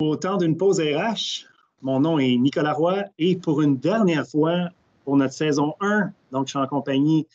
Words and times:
Au 0.00 0.14
temps 0.14 0.36
d'une 0.36 0.56
pause 0.56 0.78
RH, 0.78 1.44
mon 1.82 1.98
nom 1.98 2.20
est 2.20 2.36
Nicolas 2.36 2.72
Roy 2.72 3.02
et 3.18 3.34
pour 3.34 3.62
une 3.62 3.78
dernière 3.78 4.24
fois, 4.24 4.68
pour 5.04 5.16
notre 5.16 5.32
saison 5.32 5.74
1, 5.80 6.12
donc 6.30 6.46
je 6.46 6.50
suis 6.50 6.58
en 6.60 6.68
compagnie 6.68 7.26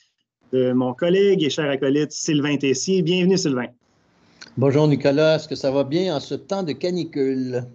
de 0.53 0.71
mon 0.71 0.93
collègue 0.93 1.43
et 1.43 1.49
cher 1.49 1.69
acolyte 1.69 2.13
Sylvain 2.13 2.55
Tessier. 2.55 3.01
Bienvenue 3.01 3.37
Sylvain. 3.37 3.67
Bonjour 4.55 4.87
Nicolas, 4.87 5.35
est-ce 5.35 5.49
que 5.49 5.55
ça 5.55 5.71
va 5.71 5.83
bien 5.83 6.15
en 6.15 6.21
ce 6.21 6.35
temps 6.35 6.63
de 6.63 6.71
canicule? 6.71 7.65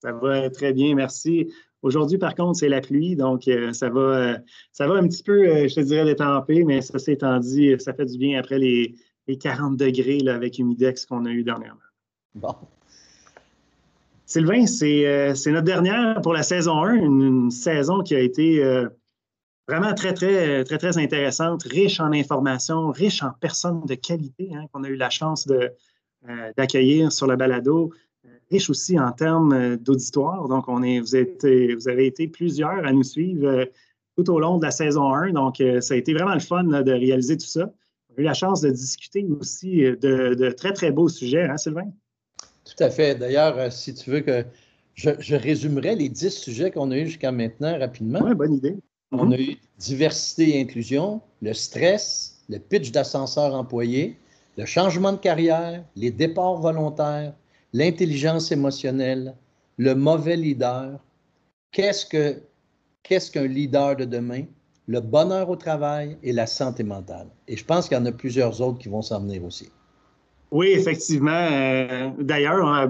Ça 0.00 0.12
va 0.12 0.48
très 0.48 0.72
bien, 0.72 0.94
merci. 0.94 1.52
Aujourd'hui, 1.82 2.16
par 2.16 2.34
contre, 2.34 2.58
c'est 2.58 2.70
la 2.70 2.80
pluie, 2.80 3.14
donc 3.14 3.46
euh, 3.46 3.74
ça, 3.74 3.90
va, 3.90 4.00
euh, 4.00 4.38
ça 4.72 4.88
va 4.88 4.94
un 4.94 5.06
petit 5.06 5.22
peu, 5.22 5.46
euh, 5.46 5.68
je 5.68 5.74
te 5.74 5.80
dirais, 5.80 6.06
détemper, 6.06 6.64
mais 6.64 6.80
ça 6.80 6.98
s'étant 6.98 7.38
dit, 7.40 7.74
ça 7.78 7.92
fait 7.92 8.06
du 8.06 8.16
bien 8.16 8.40
après 8.40 8.58
les, 8.58 8.94
40 9.38 9.76
degrés 9.76 10.20
là, 10.20 10.34
avec 10.34 10.58
Humidex 10.58 11.04
qu'on 11.04 11.26
a 11.26 11.30
eu 11.30 11.42
dernièrement. 11.42 11.78
Bon. 12.34 12.54
Sylvain, 14.28 14.66
c'est 14.66 15.50
notre 15.50 15.64
dernière 15.64 16.20
pour 16.22 16.32
la 16.32 16.44
saison 16.44 16.84
1, 16.84 16.94
une, 16.94 17.50
saison 17.50 18.02
qui 18.02 18.14
a 18.14 18.20
été 18.20 18.62
vraiment 19.66 19.94
très, 19.94 20.14
très, 20.14 20.62
très, 20.62 20.78
très 20.78 20.98
intéressante, 20.98 21.64
riche 21.64 21.98
en 21.98 22.12
informations, 22.12 22.90
riche 22.90 23.22
en 23.24 23.32
personnes 23.40 23.84
de 23.86 23.94
qualité 23.96 24.50
hein, 24.54 24.66
qu'on 24.72 24.84
a 24.84 24.88
eu 24.88 24.96
la 24.96 25.10
chance 25.10 25.48
d'accueillir 26.56 27.10
sur 27.10 27.26
le 27.26 27.34
balado 27.34 27.90
riche 28.50 28.70
aussi 28.70 28.98
en 28.98 29.12
termes 29.12 29.52
euh, 29.52 29.76
d'auditoire. 29.76 30.48
Donc, 30.48 30.66
vous, 30.68 31.14
avez 31.14 32.06
été 32.06 32.28
plusieurs 32.28 32.84
à 32.84 32.92
nous 32.92 33.02
suivre 33.02 33.46
euh, 33.46 33.64
tout 34.16 34.30
au 34.30 34.40
long 34.40 34.58
de 34.58 34.64
la 34.64 34.70
saison 34.70 35.12
1. 35.12 35.32
Donc, 35.32 35.60
euh, 35.60 35.80
ça 35.80 35.94
a 35.94 35.96
été 35.96 36.12
vraiment 36.12 36.34
le 36.34 36.40
fun 36.40 36.64
de 36.64 36.92
réaliser 36.92 37.36
tout 37.36 37.46
ça. 37.46 37.70
On 38.10 38.18
a 38.18 38.20
eu 38.20 38.24
la 38.24 38.34
chance 38.34 38.60
de 38.60 38.70
discuter 38.70 39.26
aussi 39.40 39.82
de, 39.82 40.50
très, 40.56 40.72
très 40.72 40.90
beaux 40.90 41.08
sujets, 41.08 41.44
hein, 41.44 41.56
Sylvain? 41.56 41.92
Tout 42.78 42.84
à 42.84 42.90
fait. 42.90 43.16
D'ailleurs, 43.16 43.72
si 43.72 43.92
tu 43.92 44.10
veux 44.10 44.20
que 44.20 44.44
je, 44.94 45.10
je 45.18 45.34
résumerai 45.34 45.96
les 45.96 46.08
dix 46.08 46.30
sujets 46.30 46.70
qu'on 46.70 46.92
a 46.92 46.96
eus 46.96 47.06
jusqu'à 47.06 47.32
maintenant 47.32 47.76
rapidement. 47.76 48.20
Oui, 48.22 48.34
bonne 48.36 48.54
idée. 48.54 48.76
On 49.10 49.32
a 49.32 49.36
eu 49.36 49.56
diversité 49.78 50.56
et 50.56 50.60
inclusion, 50.60 51.20
le 51.42 51.54
stress, 51.54 52.38
le 52.48 52.58
pitch 52.58 52.92
d'ascenseur 52.92 53.54
employé, 53.54 54.16
le 54.56 54.64
changement 54.64 55.12
de 55.12 55.16
carrière, 55.16 55.84
les 55.96 56.12
départs 56.12 56.56
volontaires, 56.56 57.34
l'intelligence 57.72 58.52
émotionnelle, 58.52 59.34
le 59.76 59.94
mauvais 59.94 60.36
leader, 60.36 61.00
qu'est-ce 61.72 62.06
que 62.06 62.40
qu'est-ce 63.02 63.30
qu'un 63.30 63.46
leader 63.46 63.96
de 63.96 64.04
demain, 64.04 64.44
le 64.86 65.00
bonheur 65.00 65.48
au 65.50 65.56
travail 65.56 66.16
et 66.22 66.32
la 66.32 66.46
santé 66.46 66.84
mentale. 66.84 67.28
Et 67.48 67.56
je 67.56 67.64
pense 67.64 67.88
qu'il 67.88 67.96
y 67.96 68.00
en 68.00 68.06
a 68.06 68.12
plusieurs 68.12 68.60
autres 68.60 68.78
qui 68.78 68.88
vont 68.88 69.02
s'en 69.02 69.20
venir 69.20 69.42
aussi. 69.44 69.68
Oui, 70.50 70.68
effectivement. 70.68 71.30
Euh, 71.30 72.10
d'ailleurs, 72.18 72.88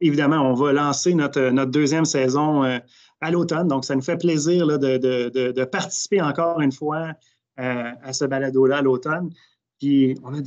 évidemment, 0.00 0.50
on 0.50 0.54
va 0.54 0.72
lancer 0.72 1.14
notre, 1.14 1.50
notre 1.50 1.70
deuxième 1.70 2.04
saison 2.04 2.64
euh, 2.64 2.78
à 3.20 3.30
l'automne. 3.30 3.68
Donc, 3.68 3.84
ça 3.84 3.94
nous 3.94 4.02
fait 4.02 4.16
plaisir 4.16 4.66
de, 4.66 4.76
de, 4.76 5.50
de, 5.50 5.64
participer 5.64 6.20
encore 6.20 6.60
une 6.60 6.72
fois 6.72 7.12
euh, 7.58 7.90
à 8.02 8.12
ce 8.12 8.24
balado-là 8.24 8.78
à 8.78 8.82
l'automne. 8.82 9.30
Puis 9.78 10.14
on 10.24 10.32
a 10.32 10.40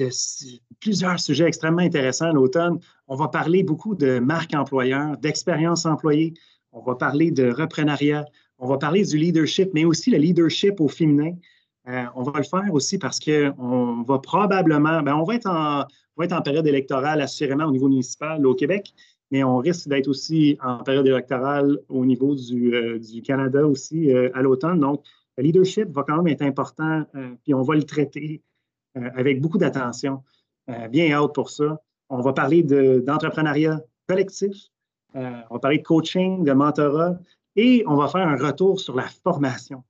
plusieurs 0.79 1.19
sujets 1.19 1.45
extrêmement 1.45 1.81
intéressants 1.81 2.29
à 2.29 2.33
l'automne. 2.33 2.79
On 3.07 3.15
va 3.15 3.27
parler 3.27 3.63
beaucoup 3.63 3.93
de 3.93 4.19
marque 4.19 4.55
employeur, 4.55 5.17
d'expérience 5.17 5.85
employée. 5.85 6.33
On 6.71 6.81
va 6.81 6.95
parler 6.95 7.29
de 7.29 7.51
reprenariat. 7.51 8.25
On 8.57 8.67
va 8.67 8.77
parler 8.77 9.03
du 9.03 9.17
leadership, 9.17 9.69
mais 9.73 9.85
aussi 9.85 10.09
le 10.09 10.17
leadership 10.17 10.81
au 10.81 10.87
féminin. 10.87 11.33
Euh, 11.89 12.05
on 12.15 12.23
va 12.23 12.33
le 12.37 12.43
faire 12.43 12.71
aussi 12.71 12.99
parce 12.99 13.19
qu'on 13.19 14.03
va 14.03 14.19
probablement, 14.19 15.01
ben 15.01 15.15
on 15.15 15.23
va 15.23 15.35
être, 15.35 15.49
en, 15.49 15.85
va 16.17 16.41
période 16.41 16.67
électorale 16.67 17.19
assurément 17.21 17.65
au 17.65 17.71
niveau 17.71 17.87
municipal 17.87 18.45
au 18.45 18.53
Québec, 18.53 18.93
mais 19.31 19.43
on 19.43 19.57
risque 19.57 19.87
d'être 19.87 20.07
aussi 20.07 20.57
en 20.61 20.83
période 20.83 21.07
électorale 21.07 21.79
au 21.87 22.05
niveau 22.05 22.35
du, 22.35 22.75
euh, 22.75 22.99
Canada 23.25 23.65
aussi 23.65 24.13
euh, 24.13 24.29
à 24.35 24.41
l'automne. 24.41 24.79
Donc, 24.79 25.03
le 25.37 25.43
leadership 25.43 25.89
va 25.89 26.03
quand 26.03 26.17
même 26.17 26.27
être 26.27 26.41
important, 26.41 27.05
puis 27.43 27.53
on 27.53 27.61
va 27.61 27.75
le 27.75 27.83
traiter 27.83 28.43
avec 28.95 29.39
beaucoup 29.39 29.57
d'attention. 29.57 30.21
Bien 30.89 31.13
hâte 31.13 31.33
pour 31.33 31.49
ça. 31.49 31.81
On 32.09 32.19
va 32.19 32.33
parler 32.33 32.61
d'entrepreneuriat 32.61 33.79
collectif, 34.05 34.53
on 35.13 35.53
va 35.53 35.59
parler 35.61 35.77
de 35.77 35.83
coaching, 35.83 36.43
de 36.43 36.51
mentorat 36.51 37.17
et 37.55 37.85
on 37.87 37.95
va 37.95 38.09
faire 38.09 38.27
un 38.27 38.35
retour 38.35 38.81
sur 38.81 38.97
la 38.97 39.07
formation. 39.23 39.81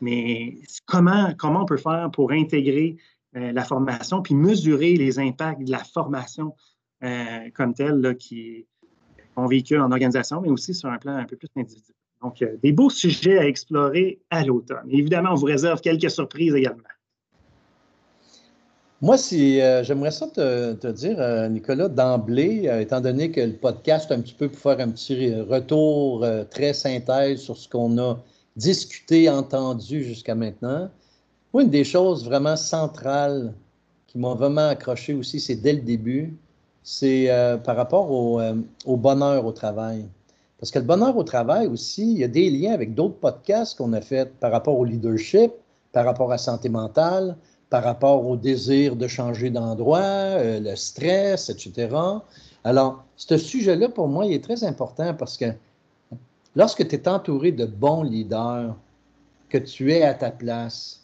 Mais 0.00 0.58
comment, 0.86 1.32
comment 1.36 1.62
on 1.62 1.66
peut 1.66 1.76
faire 1.76 2.10
pour 2.12 2.32
intégrer 2.32 2.96
la 3.34 3.64
formation 3.64 4.22
puis 4.22 4.34
mesurer 4.34 4.94
les 4.94 5.18
impacts 5.18 5.62
de 5.62 5.70
la 5.70 5.84
formation 5.84 6.54
comme 7.54 7.74
telle 7.74 8.16
qui 8.18 8.66
qu'on 9.34 9.46
véhicule 9.46 9.80
en 9.80 9.92
organisation, 9.92 10.40
mais 10.40 10.48
aussi 10.48 10.74
sur 10.74 10.88
un 10.88 10.98
plan 10.98 11.16
un 11.16 11.24
peu 11.24 11.36
plus 11.36 11.48
individuel. 11.56 11.94
Donc, 12.22 12.44
des 12.62 12.72
beaux 12.72 12.90
sujets 12.90 13.38
à 13.38 13.46
explorer 13.46 14.20
à 14.30 14.44
l'automne. 14.44 14.88
Évidemment, 14.90 15.30
on 15.32 15.36
vous 15.36 15.46
réserve 15.46 15.80
quelques 15.80 16.10
surprises 16.10 16.54
également. 16.54 16.82
Moi, 19.00 19.16
si 19.16 19.60
euh, 19.60 19.84
j'aimerais 19.84 20.10
ça 20.10 20.26
te, 20.26 20.90
dire, 20.90 21.20
euh, 21.20 21.48
Nicolas, 21.48 21.88
d'emblée, 21.88 22.66
euh, 22.66 22.80
étant 22.80 23.00
donné 23.00 23.30
que 23.30 23.40
le 23.40 23.52
podcast, 23.52 24.10
un 24.10 24.20
petit 24.20 24.34
peu 24.34 24.48
pour 24.48 24.58
faire 24.58 24.80
un 24.80 24.90
petit 24.90 25.36
retour 25.36 26.26
très 26.50 26.72
synthèse 26.72 27.40
sur 27.40 27.56
ce 27.56 27.68
qu'on 27.68 27.96
a 27.98 28.18
discuté, 28.58 29.30
entendu 29.30 30.04
jusqu'à 30.04 30.34
maintenant, 30.34 30.90
une 31.54 31.70
des 31.70 31.84
choses 31.84 32.24
vraiment 32.24 32.56
centrales 32.56 33.54
qui 34.06 34.18
m'ont 34.18 34.34
vraiment 34.34 34.68
accroché 34.68 35.14
aussi, 35.14 35.40
c'est 35.40 35.56
dès 35.56 35.72
le 35.72 35.80
début, 35.80 36.36
c'est 36.82 37.30
par 37.64 37.76
rapport 37.76 38.10
au, 38.10 38.40
au, 38.84 38.96
bonheur 38.96 39.44
au 39.46 39.52
travail. 39.52 40.06
Parce 40.58 40.70
que 40.70 40.78
le 40.78 40.84
bonheur 40.84 41.16
au 41.16 41.24
travail 41.24 41.66
aussi, 41.66 42.12
il 42.12 42.18
y 42.18 42.24
a 42.24 42.28
des 42.28 42.50
liens 42.50 42.72
avec 42.72 42.94
d'autres 42.94 43.18
podcasts 43.18 43.78
qu'on 43.78 43.92
a 43.92 44.00
fait 44.00 44.30
par 44.40 44.52
rapport 44.52 44.78
au 44.78 44.84
leadership, 44.84 45.52
par 45.92 46.04
rapport 46.04 46.32
à 46.32 46.38
santé 46.38 46.68
mentale, 46.68 47.36
par 47.70 47.84
rapport 47.84 48.26
au 48.26 48.36
désir 48.36 48.96
de 48.96 49.06
changer 49.06 49.50
d'endroit, 49.50 49.98
euh, 49.98 50.60
le 50.60 50.76
stress, 50.76 51.50
etc. 51.50 51.88
Alors, 52.64 53.04
ce 53.16 53.36
sujet-là, 53.36 53.88
pour 53.88 54.08
moi, 54.08 54.26
il 54.26 54.32
est 54.32 54.42
très 54.42 54.64
important 54.64 55.14
parce 55.14 55.36
que 55.36 55.46
lorsque 56.58 56.86
tu 56.86 56.96
es 56.96 57.08
entouré 57.08 57.52
de 57.52 57.64
bons 57.64 58.02
leaders, 58.02 58.76
que 59.48 59.58
tu 59.58 59.92
es 59.92 60.02
à 60.02 60.12
ta 60.12 60.30
place, 60.30 61.00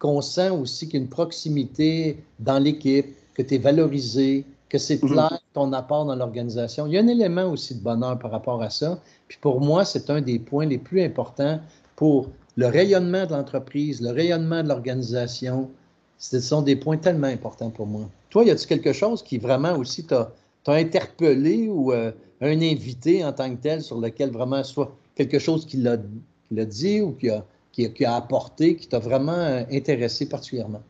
qu'on 0.00 0.20
sent 0.20 0.50
aussi 0.50 0.86
qu'il 0.86 0.98
y 0.98 1.02
a 1.02 1.04
une 1.04 1.08
proximité 1.08 2.22
dans 2.40 2.58
l'équipe, 2.58 3.16
que 3.34 3.42
tu 3.42 3.54
es 3.54 3.58
valorisé, 3.58 4.44
que 4.68 4.76
c'est 4.76 5.00
mhm. 5.02 5.10
clair 5.10 5.38
ton 5.54 5.72
apport 5.72 6.04
dans 6.04 6.16
l'organisation. 6.16 6.88
Il 6.88 6.94
y 6.94 6.98
a 6.98 7.00
un 7.00 7.06
élément 7.06 7.52
aussi 7.52 7.76
de 7.76 7.80
bonheur 7.80 8.18
par 8.18 8.32
rapport 8.32 8.60
à 8.62 8.68
ça. 8.68 8.98
Puis 9.28 9.38
pour 9.40 9.60
moi, 9.60 9.84
c'est 9.84 10.10
un 10.10 10.20
des 10.20 10.40
points 10.40 10.66
les 10.66 10.78
plus 10.78 11.02
importants 11.02 11.60
pour 11.94 12.28
le 12.56 12.66
rayonnement 12.66 13.26
de 13.26 13.32
l'entreprise, 13.32 14.02
le 14.02 14.10
rayonnement 14.10 14.64
de 14.64 14.68
l'organisation, 14.68 15.70
ce 16.18 16.40
sont 16.40 16.62
des 16.62 16.74
points 16.74 16.96
tellement 16.96 17.28
importants 17.28 17.70
pour 17.70 17.86
moi. 17.86 18.08
Toi, 18.30 18.44
y 18.44 18.50
a-t-il 18.50 18.66
quelque 18.66 18.92
chose 18.92 19.22
qui 19.22 19.38
vraiment 19.38 19.76
aussi 19.76 20.04
t'a 20.04 20.32
interpellé 20.72 21.68
ou 21.68 21.92
euh, 21.92 22.12
un 22.40 22.60
invité 22.62 23.24
en 23.24 23.32
tant 23.32 23.54
que 23.54 23.60
tel 23.60 23.82
sur 23.82 24.00
lequel 24.00 24.30
vraiment 24.30 24.64
soit 24.64 24.96
quelque 25.14 25.38
chose 25.38 25.66
qu'il 25.66 25.86
a, 25.88 25.96
dit 26.50 27.00
ou 27.00 27.12
qui 27.12 27.30
a, 27.30 28.14
apporté, 28.14 28.76
qui 28.76 28.88
t'a 28.88 28.98
vraiment 28.98 29.32
euh, 29.32 29.62
intéressé 29.70 30.28
particulièrement? 30.28 30.82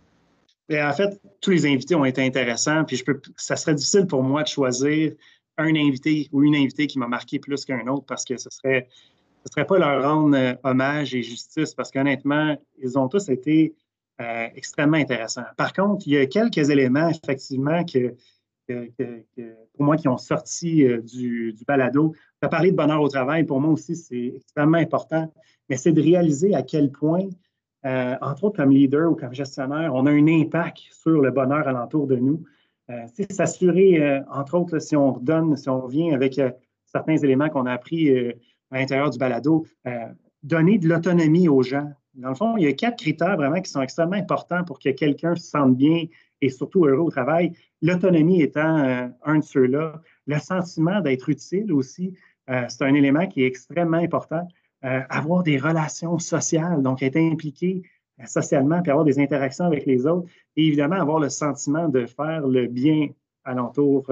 en 0.71 0.93
fait, 0.94 1.21
tous 1.43 1.50
les 1.50 1.67
invités 1.67 1.94
ont 1.94 2.06
été 2.06 2.23
intéressants, 2.23 2.85
puis 2.85 2.97
je 2.97 3.05
peux, 3.05 3.21
ça 3.37 3.55
serait 3.55 3.75
difficile 3.75 4.06
pour 4.06 4.23
moi 4.23 4.43
de 4.43 4.49
choisir 4.49 5.12
un 5.59 5.77
invité 5.77 6.29
ou 6.32 6.43
une 6.43 6.56
invitée 6.56 6.87
qui 6.87 6.99
m'a 6.99 7.06
marqué 7.06 7.38
plus 7.38 7.67
qu'un 7.67 7.87
autre 7.87 8.06
parce 8.06 8.25
que 8.25 8.38
ce 8.38 8.49
serait 8.50 8.88
ce 9.44 9.53
serait 9.53 9.67
pas 9.67 9.79
leur 9.79 10.03
rendre 10.03 10.35
euh, 10.38 10.55
hommage 10.65 11.15
et 11.15 11.23
justice 11.23 11.75
parce 11.75 11.91
qu'honnêtement, 11.91 12.56
ils 12.82 12.99
ont 12.99 13.09
tous 13.09 13.29
été 13.29 13.75
extrêmement 14.55 14.97
intéressants. 14.97 15.43
Par 15.56 15.73
contre, 15.73 16.06
il 16.06 16.12
y 16.12 16.17
a 16.17 16.27
quelques 16.27 16.70
éléments, 16.70 17.09
effectivement, 17.09 17.85
que, 17.85 18.15
pour 18.66 19.84
moi 19.84 19.96
qui 19.96 20.08
ont 20.08 20.19
sorti 20.19 20.84
euh, 20.84 21.00
du, 21.00 21.55
balado. 21.66 22.12
Tu 22.40 22.46
as 22.46 22.49
parlé 22.49 22.70
de 22.70 22.76
bonheur 22.76 23.00
au 23.00 23.08
travail, 23.08 23.44
pour 23.44 23.61
moi 23.61 23.72
aussi, 23.72 23.96
c'est 23.96 24.34
extrêmement 24.37 24.78
important, 24.78 25.32
mais 25.69 25.76
c'est 25.76 25.93
de 25.93 26.02
réaliser 26.02 26.55
à 26.55 26.62
quel 26.62 26.90
point, 26.90 27.28
entre 27.84 28.44
autres 28.44 28.56
comme 28.56 28.70
leader 28.70 29.12
ou 29.12 29.14
comme 29.14 29.34
gestionnaire, 29.34 29.94
on 29.94 30.06
a 30.06 30.11
un 30.11 30.26
impact 30.26 30.78
sur 30.90 31.20
le 31.20 31.31
bonheur 31.31 31.69
alentour 31.69 32.06
de 32.06 32.16
nous. 32.16 32.43
c'est 33.12 33.31
s'assurer, 33.31 34.22
entre 34.31 34.55
autres, 34.58 34.78
si 34.78 34.96
on 34.96 35.12
redonne, 35.12 35.55
si 35.56 35.69
on 35.69 35.82
revient 35.82 36.14
avec 36.14 36.40
certains 36.87 37.17
éléments 37.19 37.50
qu'on 37.50 37.67
a 37.67 37.72
appris 37.72 38.32
à 38.75 38.78
l'intérieur 38.78 39.10
du 39.10 39.19
balado, 39.19 39.67
euh, 39.87 40.08
donner 40.43 40.78
de 40.78 40.88
l'autonomie 40.88 41.49
aux 41.49 41.62
gens. 41.62 41.90
Dans 42.14 42.28
le 42.28 42.34
fond, 42.34 42.56
il 42.56 42.64
y 42.64 42.67
a 42.67 42.72
quatre 42.72 42.99
critères 42.99 43.37
vraiment 43.37 43.60
qui 43.60 43.70
sont 43.70 43.82
extrêmement 43.82 44.17
importants 44.17 44.64
pour 44.64 44.78
que 44.78 44.90
quelqu'un 44.90 45.34
se 45.34 45.49
sente 45.49 45.76
bien 45.76 46.05
et 46.40 46.48
surtout 46.48 46.84
heureux 46.86 47.04
au 47.04 47.10
travail. 47.10 47.52
L'autonomie 47.82 48.42
étant 48.42 48.78
euh, 48.78 49.08
un 49.25 49.38
de 49.38 49.44
ceux-là. 49.44 50.00
Le 50.26 50.38
sentiment 50.38 51.00
d'être 51.00 51.28
utile 51.28 51.72
aussi, 51.72 52.14
euh, 52.50 52.64
c'est 52.69 52.84
un 52.84 52.94
élément 52.94 53.26
qui 53.26 53.42
est 53.42 53.46
extrêmement 53.46 53.98
important. 53.98 54.46
avoir 54.82 55.42
des 55.42 55.56
relations 55.56 56.19
sociales, 56.19 56.82
donc 56.82 57.02
être 57.02 57.16
impliqué 57.16 57.82
socialement, 58.26 58.82
puis 58.82 58.90
avoir 58.90 59.06
des 59.06 59.19
interactions 59.19 59.64
avec 59.64 59.86
les 59.86 60.06
autres. 60.06 60.28
Et 60.56 60.66
évidemment, 60.66 60.96
avoir 60.96 61.20
le 61.20 61.31
sentiment 61.31 61.88
de 61.88 62.04
faire 62.04 62.46
le 62.46 62.66
bien 62.66 63.08
alentour 63.44 64.04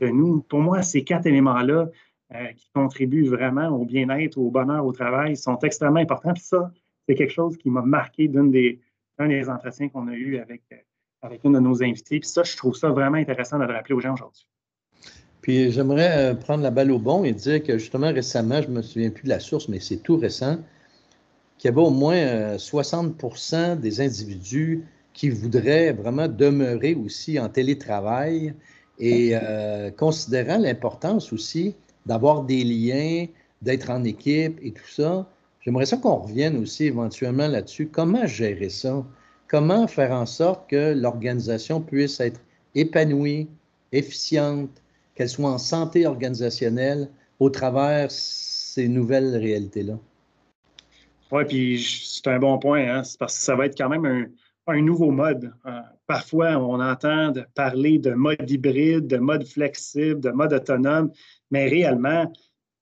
de 0.00 0.08
nous. 0.08 0.42
Pour 0.42 0.60
moi, 0.60 0.82
ces 0.82 1.02
quatre 1.02 1.24
éléments-là, 1.24 1.88
euh, 2.34 2.52
qui 2.54 2.68
contribuent 2.74 3.28
vraiment 3.28 3.68
au 3.68 3.84
bien-être, 3.84 4.36
au 4.36 4.50
bonheur 4.50 4.84
au 4.84 4.90
travail 4.90 5.36
sont 5.36 5.56
extrêmement 5.60 6.00
importants. 6.00 6.32
Puis 6.32 6.42
ça, 6.42 6.72
c'est 7.06 7.14
quelque 7.14 7.32
chose 7.32 7.56
qui 7.56 7.70
m'a 7.70 7.82
marqué 7.82 8.26
d'un 8.26 8.46
des, 8.46 8.80
des 9.20 9.48
entretiens 9.48 9.88
qu'on 9.88 10.08
a 10.08 10.12
eu 10.12 10.38
avec, 10.38 10.62
euh, 10.72 10.76
avec 11.22 11.44
une 11.44 11.52
de 11.52 11.58
nos 11.58 11.82
invités. 11.82 12.20
Puis 12.20 12.28
ça, 12.28 12.42
je 12.42 12.56
trouve 12.56 12.76
ça 12.76 12.88
vraiment 12.90 13.16
intéressant 13.16 13.58
de 13.58 13.64
le 13.64 13.72
rappeler 13.72 13.94
aux 13.94 14.00
gens 14.00 14.14
aujourd'hui. 14.14 14.46
Puis 15.40 15.70
j'aimerais 15.70 16.32
euh, 16.32 16.34
prendre 16.34 16.62
la 16.62 16.70
balle 16.70 16.90
au 16.90 16.98
bon 16.98 17.24
et 17.24 17.32
dire 17.32 17.62
que 17.62 17.78
justement 17.78 18.12
récemment, 18.12 18.62
je 18.62 18.68
ne 18.68 18.74
me 18.74 18.82
souviens 18.82 19.10
plus 19.10 19.24
de 19.24 19.28
la 19.28 19.40
source, 19.40 19.68
mais 19.68 19.80
c'est 19.80 19.98
tout 19.98 20.16
récent, 20.16 20.58
qu'il 21.58 21.70
y 21.70 21.72
avait 21.72 21.80
au 21.80 21.90
moins 21.90 22.56
60% 22.56 23.80
des 23.80 24.00
individus 24.00 24.84
qui 25.12 25.30
voudraient 25.30 25.92
vraiment 25.92 26.28
demeurer 26.28 26.94
aussi 26.94 27.38
en 27.38 27.48
télétravail 27.48 28.54
et 28.98 29.34
considérant 29.96 30.58
l'importance 30.58 31.32
aussi 31.32 31.74
d'avoir 32.04 32.44
des 32.44 32.62
liens, 32.62 33.26
d'être 33.62 33.90
en 33.90 34.04
équipe 34.04 34.58
et 34.62 34.72
tout 34.72 34.88
ça. 34.88 35.26
J'aimerais 35.60 35.86
ça 35.86 35.96
qu'on 35.96 36.16
revienne 36.16 36.56
aussi 36.58 36.84
éventuellement 36.84 37.48
là-dessus. 37.48 37.88
Comment 37.88 38.26
gérer 38.26 38.68
ça? 38.68 39.04
Comment 39.48 39.86
faire 39.86 40.12
en 40.12 40.26
sorte 40.26 40.68
que 40.68 40.92
l'organisation 40.92 41.80
puisse 41.80 42.20
être 42.20 42.40
épanouie, 42.74 43.48
efficiente, 43.92 44.82
qu'elle 45.14 45.28
soit 45.28 45.50
en 45.50 45.58
santé 45.58 46.06
organisationnelle 46.06 47.08
au 47.38 47.50
travers 47.50 48.10
ces 48.10 48.88
nouvelles 48.88 49.36
réalités-là? 49.36 49.98
Oui, 51.32 51.44
puis 51.44 51.82
c'est 51.82 52.26
un 52.28 52.38
bon 52.38 52.58
point, 52.58 52.86
hein? 52.88 53.02
parce 53.18 53.38
que 53.38 53.44
ça 53.44 53.56
va 53.56 53.66
être 53.66 53.76
quand 53.76 53.88
même 53.88 54.04
un, 54.04 54.26
un 54.66 54.82
nouveau 54.82 55.10
mode. 55.10 55.52
Euh, 55.66 55.80
parfois, 56.06 56.56
on 56.56 56.80
entend 56.80 57.32
parler 57.54 57.98
de 57.98 58.12
mode 58.12 58.48
hybride, 58.50 59.06
de 59.06 59.18
mode 59.18 59.46
flexible, 59.46 60.20
de 60.20 60.30
mode 60.30 60.52
autonome, 60.52 61.10
mais 61.50 61.68
réellement, 61.68 62.32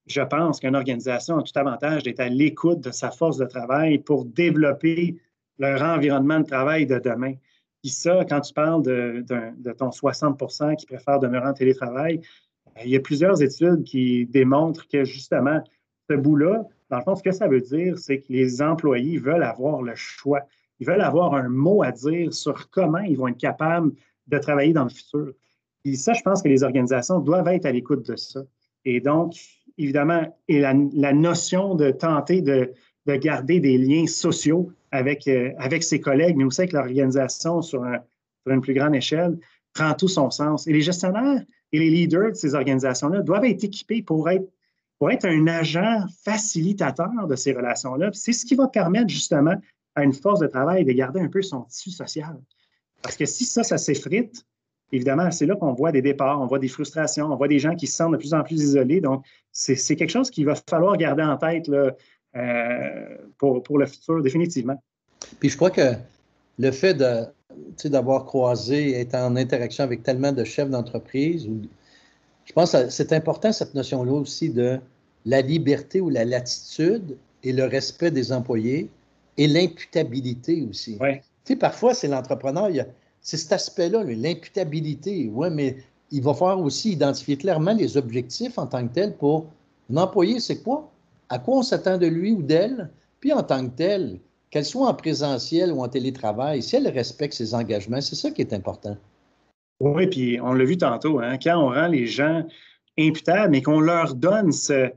je 0.06 0.20
pense 0.20 0.60
qu'une 0.60 0.76
organisation 0.76 1.38
a 1.38 1.42
tout 1.42 1.58
avantage 1.58 2.02
d'être 2.02 2.20
à 2.20 2.28
l'écoute 2.28 2.80
de 2.80 2.90
sa 2.90 3.10
force 3.10 3.38
de 3.38 3.46
travail 3.46 3.98
pour 3.98 4.24
développer 4.24 5.16
leur 5.58 5.82
environnement 5.82 6.40
de 6.40 6.46
travail 6.46 6.86
de 6.86 6.98
demain. 6.98 7.34
Puis 7.82 7.90
ça, 7.90 8.24
quand 8.28 8.40
tu 8.40 8.52
parles 8.54 8.82
de, 8.82 9.24
ton 9.72 9.90
60% 9.90 10.76
qui 10.76 10.86
préfèrent 10.86 11.20
demeurer 11.20 11.48
en 11.48 11.52
télétravail, 11.52 12.20
il 12.84 12.90
y 12.90 12.96
a 12.96 13.00
plusieurs 13.00 13.42
études 13.42 13.84
qui 13.84 14.26
démontrent 14.26 14.88
que 14.88 15.04
justement, 15.04 15.62
ce 16.08 16.14
bout-là, 16.14 16.64
dans 16.90 16.98
le 16.98 17.02
fond, 17.02 17.14
ce 17.14 17.22
que 17.22 17.32
ça 17.32 17.46
veut 17.46 17.60
dire, 17.60 17.98
c'est 17.98 18.20
que 18.20 18.32
les 18.32 18.62
employés 18.62 19.18
veulent 19.18 19.42
avoir 19.42 19.82
le 19.82 19.94
choix. 19.94 20.40
Ils 20.80 20.86
veulent 20.86 21.00
avoir 21.00 21.34
un 21.34 21.48
mot 21.48 21.82
à 21.82 21.92
dire 21.92 22.32
sur 22.32 22.70
comment 22.70 22.98
ils 22.98 23.16
vont 23.16 23.28
être 23.28 23.38
capables 23.38 23.92
de 24.26 24.38
travailler 24.38 24.72
dans 24.72 24.84
le 24.84 24.90
futur. 24.90 25.32
Et 25.84 25.96
ça, 25.96 26.14
je 26.14 26.22
pense 26.22 26.42
que 26.42 26.48
les 26.48 26.64
organisations 26.64 27.20
doivent 27.20 27.48
être 27.48 27.66
à 27.66 27.72
l'écoute 27.72 28.08
de 28.08 28.16
ça. 28.16 28.40
Et 28.84 29.00
donc, 29.00 29.34
évidemment, 29.78 30.36
et 30.48 30.60
la, 30.60 31.12
notion 31.12 31.74
de 31.74 31.90
tenter 31.90 32.42
de, 32.42 32.72
garder 33.06 33.60
des 33.60 33.76
liens 33.76 34.06
sociaux 34.06 34.72
avec, 34.94 35.26
euh, 35.26 35.50
avec 35.58 35.82
ses 35.82 36.00
collègues, 36.00 36.36
mais 36.36 36.44
aussi 36.44 36.60
avec 36.60 36.72
l'organisation 36.72 37.62
sur, 37.62 37.84
une 38.46 38.60
plus 38.60 38.74
grande 38.74 38.94
échelle, 38.94 39.36
prend 39.72 39.92
tout 39.94 40.08
son 40.08 40.30
sens. 40.30 40.68
Et 40.68 40.72
les 40.72 40.82
gestionnaires 40.82 41.42
et 41.72 41.78
les 41.78 41.90
leaders 41.90 42.30
de 42.30 42.36
ces 42.36 42.54
organisations-là 42.54 43.22
doivent 43.22 43.44
être 43.44 43.64
équipés 43.64 44.02
pour 44.02 44.30
être, 44.30 44.48
pour 44.98 45.10
être 45.10 45.24
un 45.24 45.48
agent 45.48 46.04
facilitateur 46.22 47.26
de 47.26 47.34
ces 47.34 47.52
relations-là. 47.52 48.10
C'est 48.12 48.32
ce 48.32 48.46
qui 48.46 48.54
va 48.54 48.68
permettre 48.68 49.08
justement 49.08 49.56
à 49.96 50.04
une 50.04 50.12
force 50.12 50.38
de 50.38 50.46
travail 50.46 50.84
de 50.84 50.92
garder 50.92 51.20
un 51.20 51.28
peu 51.28 51.42
son 51.42 51.62
tissu 51.62 51.90
social. 51.90 52.38
Parce 53.02 53.16
que 53.16 53.24
si 53.24 53.44
ça, 53.44 53.64
ça 53.64 53.78
s'effrite, 53.78 54.44
évidemment, 54.92 55.30
c'est 55.32 55.46
là 55.46 55.56
qu'on 55.56 55.72
voit 55.72 55.90
des 55.90 56.02
départs, 56.02 56.40
on 56.40 56.46
voit 56.46 56.60
des 56.60 56.68
frustrations, 56.68 57.32
on 57.32 57.36
voit 57.36 57.48
des 57.48 57.58
gens 57.58 57.74
qui 57.74 57.88
se 57.88 57.96
sentent 57.96 58.12
de 58.12 58.16
plus 58.18 58.34
en 58.34 58.44
plus 58.44 58.62
isolés. 58.62 59.00
Donc, 59.00 59.24
c'est 59.50 59.96
quelque 59.96 60.10
chose 60.10 60.30
qu'il 60.30 60.46
va 60.46 60.54
falloir 60.68 60.96
garder 60.96 61.24
en 61.24 61.36
tête 61.36 61.66
là, 61.66 61.92
pour, 63.38 63.62
pour, 63.62 63.78
le 63.78 63.86
futur, 63.86 64.22
définitivement. 64.22 64.80
Puis 65.40 65.50
je 65.50 65.56
crois 65.56 65.70
que 65.70 65.92
le 66.58 66.70
fait 66.70 66.94
d'avoir 67.84 68.24
croisé, 68.24 68.98
être 68.98 69.14
en 69.14 69.36
interaction 69.36 69.84
avec 69.84 70.02
tellement 70.02 70.32
de 70.32 70.44
chefs 70.44 70.70
d'entreprise, 70.70 71.48
je 72.44 72.52
pense 72.52 72.72
que 72.72 72.88
c'est 72.90 73.12
important 73.12 73.52
cette 73.52 73.74
notion-là 73.74 74.12
aussi 74.12 74.50
de 74.50 74.78
la 75.24 75.40
liberté 75.40 76.00
ou 76.00 76.10
la 76.10 76.24
latitude 76.24 77.16
et 77.42 77.52
le 77.52 77.64
respect 77.64 78.10
des 78.10 78.32
employés 78.32 78.90
et 79.36 79.46
l'imputabilité 79.46 80.66
aussi. 80.68 80.98
Tu 80.98 81.20
sais, 81.44 81.56
parfois, 81.56 81.94
c'est 81.94 82.08
l'entrepreneur, 82.08 82.70
c'est 83.20 83.36
cet 83.36 83.52
aspect-là, 83.52 84.02
l'imputabilité. 84.04 85.30
Oui, 85.32 85.48
mais 85.50 85.76
il 86.10 86.22
va 86.22 86.34
falloir 86.34 86.60
aussi 86.60 86.92
identifier 86.92 87.36
clairement 87.36 87.72
les 87.72 87.96
objectifs 87.96 88.58
en 88.58 88.66
tant 88.66 88.86
que 88.86 88.92
tel 88.92 89.16
pour 89.16 89.46
un 89.92 89.96
employé, 89.96 90.40
c'est 90.40 90.62
quoi? 90.62 90.90
À 91.34 91.40
quoi 91.40 91.56
on 91.56 91.62
s'attend 91.62 91.98
de 91.98 92.06
lui 92.06 92.30
ou 92.30 92.44
d'elle? 92.44 92.92
Puis 93.18 93.32
en 93.32 93.42
tant 93.42 93.66
que 93.66 93.74
tel, 93.74 94.20
qu'elle 94.50 94.64
soit 94.64 94.86
en 94.86 94.94
présentiel 94.94 95.72
ou 95.72 95.82
en 95.82 95.88
télétravail, 95.88 96.62
si 96.62 96.76
elle 96.76 96.86
respecte 96.86 97.34
ses 97.34 97.56
engagements, 97.56 98.00
c'est 98.00 98.14
ça 98.14 98.30
qui 98.30 98.40
est 98.40 98.52
important. 98.52 98.96
Oui, 99.80 100.06
puis 100.06 100.40
on 100.40 100.52
l'a 100.52 100.64
vu 100.64 100.78
tantôt, 100.78 101.18
hein, 101.18 101.36
quand 101.42 101.58
on 101.58 101.70
rend 101.70 101.88
les 101.88 102.06
gens 102.06 102.46
imputables, 102.96 103.50
mais 103.50 103.62
qu'on 103.62 103.80
leur 103.80 104.14
donne 104.14 104.52
ce, 104.52 104.92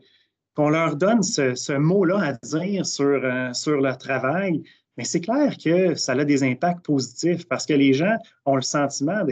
qu'on 0.53 0.69
leur 0.69 0.95
donne 0.95 1.23
ce, 1.23 1.75
mot-là 1.75 2.19
à 2.21 2.33
dire 2.33 2.85
sur, 2.85 3.19
euh, 3.23 3.51
sur 3.53 3.81
leur 3.81 3.97
travail, 3.97 4.61
mais 4.95 5.05
c'est 5.05 5.21
clair 5.21 5.57
que 5.57 5.95
ça 5.95 6.11
a 6.11 6.23
des 6.23 6.43
impacts 6.43 6.85
positifs 6.85 7.47
parce 7.47 7.65
que 7.65 7.73
les 7.73 7.93
gens 7.93 8.15
ont 8.45 8.57
le 8.57 8.61
sentiment 8.61 9.23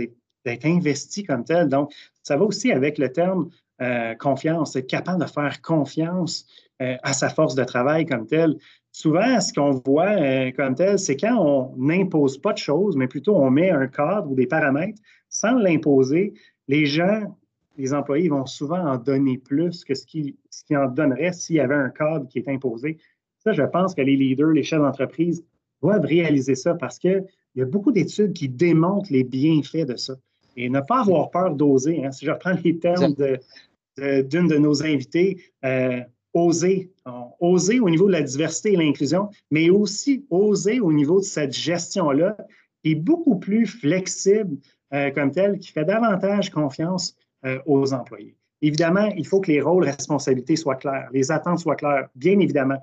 d'être 0.44 0.66
investis 0.66 1.24
comme 1.24 1.44
tel. 1.44 1.70
Donc, 1.70 1.94
ça 2.24 2.36
va 2.36 2.46
aussi 2.46 2.72
avec 2.72 2.98
le 2.98 3.12
terme 3.12 3.52
euh, 3.82 4.16
confiance, 4.16 4.76
être 4.76 4.88
capable 4.88 5.24
de 5.24 5.30
faire 5.30 5.62
confiance 5.62 6.48
euh, 6.82 6.96
à 7.04 7.14
sa 7.14 7.30
force 7.30 7.56
de 7.56 7.64
travail 7.64 8.06
comme 8.06 8.28
tel. 8.28 8.56
Souvent, 8.92 9.42
ce 9.42 9.54
qu'on 9.54 9.72
voit 9.86 10.52
comme 10.52 10.76
tel, 10.76 10.98
c'est 10.98 11.18
quand 11.18 11.38
on 11.38 11.74
n'impose 11.78 12.38
pas 12.38 12.54
de 12.54 12.58
choses, 12.58 12.96
mais 12.96 13.08
plutôt 13.08 13.36
on 13.36 13.50
met 13.50 13.70
un 13.70 13.88
cadre 13.88 14.32
ou 14.32 14.36
des 14.36 14.48
paramètres 14.48 15.02
sans 15.30 15.56
l'imposer, 15.56 16.34
les 16.70 16.86
gens 16.86 17.36
les 17.78 17.94
employés 17.94 18.30
vont 18.30 18.46
souvent 18.46 18.80
en 18.80 18.98
donner 18.98 19.38
plus 19.38 19.84
que 19.84 19.94
ce 19.94 20.06
qu'ils 20.06 20.36
en 20.72 20.88
donneraient 20.88 21.34
s'il 21.34 21.58
y 21.58 21.60
avait 21.60 21.76
un 21.76 21.90
cadre 21.90 22.28
qui 22.28 22.40
est 22.40 22.48
imposé. 22.48 22.98
Ça, 23.40 23.54
je 23.54 23.64
pense 23.64 23.94
que 23.94 24.02
les 24.02 24.16
leaders, 24.16 24.52
les 24.52 24.64
chefs 24.64 24.80
d'entreprise 24.80 25.44
doivent 25.82 26.06
réaliser 26.06 26.56
ça 26.56 26.74
parce 26.74 26.98
qu'il 27.00 27.26
y 27.56 27.62
a 27.62 27.66
beaucoup 27.66 27.92
d'études 27.92 28.34
qui 28.34 28.50
démontrent 28.50 29.12
les 29.12 29.24
bienfaits 29.24 29.86
de 29.86 29.96
ça. 29.96 30.16
Et 30.58 30.70
ne 30.70 30.80
pas 30.80 31.02
avoir 31.02 31.30
peur 31.32 31.54
d'oser. 31.54 32.06
Hein. 32.06 32.12
Si 32.12 32.26
je 32.26 32.32
reprends 32.32 32.56
les 32.64 32.80
termes 32.80 33.14
d'une 33.14 34.48
de, 34.48 34.58
nos 34.58 34.84
invités, 34.84 35.44
euh, 35.66 36.00
oser. 36.36 36.92
oser 37.40 37.80
au 37.80 37.90
niveau 37.90 38.08
de 38.08 38.12
la 38.12 38.22
diversité 38.22 38.74
et 38.74 38.76
l'inclusion, 38.76 39.30
mais 39.50 39.70
aussi 39.70 40.26
oser 40.30 40.80
au 40.80 40.92
niveau 40.92 41.20
de 41.20 41.26
cette 41.26 41.54
gestion-là 41.54 42.38
qui 42.84 42.92
est 42.92 42.96
beaucoup 42.96 43.40
plus 43.40 43.66
flexible 43.66 44.58
euh, 44.94 45.10
comme 45.12 45.32
telle, 45.32 45.58
qui 45.58 45.72
fait 45.72 45.86
davantage 45.86 46.52
confiance 46.52 47.16
euh, 47.46 47.60
aux 47.66 47.94
employés. 47.94 48.36
Évidemment, 48.62 49.08
il 49.18 49.26
faut 49.26 49.40
que 49.40 49.52
les 49.52 49.62
rôles 49.62 49.86
responsabilités 49.86 50.56
soient 50.56 50.76
clairs, 50.76 51.10
les 51.12 51.32
attentes 51.32 51.60
soient 51.60 51.76
claires, 51.76 52.10
bien 52.16 52.38
évidemment. 52.40 52.78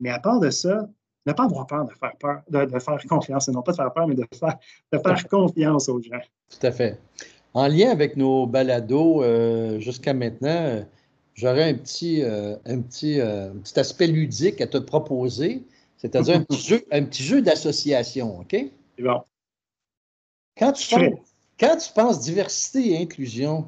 Mais 0.00 0.10
à 0.10 0.18
part 0.18 0.40
de 0.40 0.50
ça, 0.50 0.88
ne 1.26 1.32
pas 1.32 1.44
avoir 1.44 1.66
peur 1.66 1.84
de 1.84 1.92
faire 1.92 2.16
peur, 2.18 2.42
de, 2.48 2.78
faire 2.78 2.98
confiance, 3.08 3.48
et 3.48 3.52
non 3.52 3.62
pas 3.62 3.72
de 3.72 3.76
faire 3.76 3.92
peur, 3.92 4.08
mais 4.08 4.14
de 4.14 4.26
faire, 4.34 4.58
de 4.92 4.98
faire 4.98 5.28
confiance 5.28 5.88
aux 5.88 6.00
gens. 6.02 6.20
Tout 6.48 6.66
à 6.66 6.72
fait. 6.72 6.98
En 7.52 7.66
lien 7.66 7.90
avec 7.90 8.16
nos 8.16 8.46
balados 8.46 9.22
jusqu'à 9.80 10.14
maintenant, 10.14 10.84
j'aurais 11.40 11.70
un 11.70 11.74
petit, 11.74 12.22
un, 12.22 12.80
petit, 12.82 13.18
petit 13.18 13.80
aspect 13.80 14.06
ludique 14.06 14.60
à 14.60 14.66
te 14.66 14.78
proposer, 14.78 15.62
c'est-à-dire 15.96 16.36
un 16.36 16.44
petit 16.44 16.60
jeu, 16.68 16.84
un 16.92 17.04
petit 17.04 17.22
jeu 17.22 17.42
d'association, 17.42 18.40
OK? 18.40 18.52
C'est 18.52 19.02
bon. 19.02 19.22
Quand 20.58 20.72
tu, 20.72 20.94
penses, 20.94 21.18
quand 21.58 21.76
tu 21.76 21.92
penses 21.92 22.20
diversité 22.20 22.90
et 22.90 23.02
inclusion, 23.02 23.66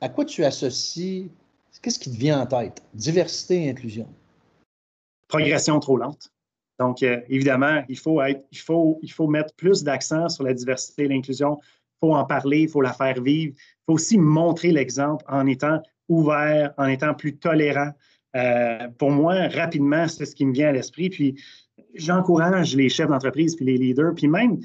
à 0.00 0.08
quoi 0.08 0.24
tu 0.24 0.44
associes, 0.44 1.30
qu'est-ce 1.82 1.98
qui 1.98 2.10
te 2.10 2.16
vient 2.16 2.40
en 2.40 2.46
tête? 2.46 2.82
Diversité 2.94 3.64
et 3.64 3.70
inclusion. 3.70 4.08
Progression 5.28 5.78
trop 5.80 5.96
lente. 5.96 6.32
Donc, 6.78 7.02
euh, 7.02 7.20
évidemment, 7.28 7.84
il 7.88 7.98
faut, 7.98 8.22
être, 8.22 8.42
il, 8.50 8.58
faut, 8.58 8.98
il 9.02 9.12
faut 9.12 9.26
mettre 9.26 9.54
plus 9.54 9.82
d'accent 9.82 10.28
sur 10.28 10.44
la 10.44 10.54
diversité 10.54 11.04
et 11.04 11.08
l'inclusion. 11.08 11.60
Faut 12.00 12.14
en 12.14 12.24
parler, 12.24 12.62
il 12.62 12.68
faut 12.68 12.80
la 12.80 12.92
faire 12.92 13.20
vivre. 13.20 13.54
Il 13.56 13.82
faut 13.86 13.94
aussi 13.94 14.18
montrer 14.18 14.72
l'exemple 14.72 15.24
en 15.28 15.46
étant 15.46 15.82
ouvert, 16.08 16.72
en 16.78 16.86
étant 16.86 17.14
plus 17.14 17.36
tolérant. 17.36 17.92
Euh, 18.36 18.88
pour 18.98 19.10
moi, 19.10 19.48
rapidement, 19.48 20.08
c'est 20.08 20.26
ce 20.26 20.34
qui 20.34 20.46
me 20.46 20.52
vient 20.52 20.68
à 20.68 20.72
l'esprit. 20.72 21.10
Puis, 21.10 21.40
j'encourage 21.94 22.76
les 22.76 22.88
chefs 22.88 23.08
d'entreprise, 23.08 23.56
puis 23.56 23.64
les 23.64 23.78
leaders, 23.78 24.14
puis 24.14 24.28
même 24.28 24.60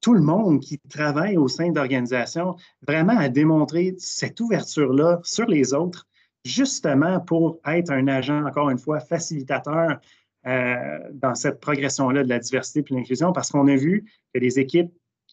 tout 0.00 0.14
le 0.14 0.22
monde 0.22 0.60
qui 0.60 0.78
travaille 0.88 1.36
au 1.36 1.48
sein 1.48 1.70
d'organisations 1.70 2.56
vraiment 2.86 3.16
à 3.18 3.28
démontrer 3.28 3.94
cette 3.98 4.40
ouverture-là 4.40 5.20
sur 5.22 5.46
les 5.46 5.74
autres, 5.74 6.06
justement 6.44 7.20
pour 7.20 7.58
être 7.66 7.90
un 7.90 8.08
agent, 8.08 8.46
encore 8.46 8.70
une 8.70 8.78
fois, 8.78 9.00
facilitateur 9.00 9.98
euh, 10.46 10.98
dans 11.12 11.34
cette 11.34 11.60
progression-là 11.60 12.24
de 12.24 12.28
la 12.28 12.38
diversité 12.38 12.80
et 12.80 12.94
l'inclusion, 12.94 13.32
parce 13.32 13.50
qu'on 13.50 13.68
a 13.68 13.76
vu 13.76 14.06
que 14.32 14.40
les 14.40 14.58
équipes 14.58 14.90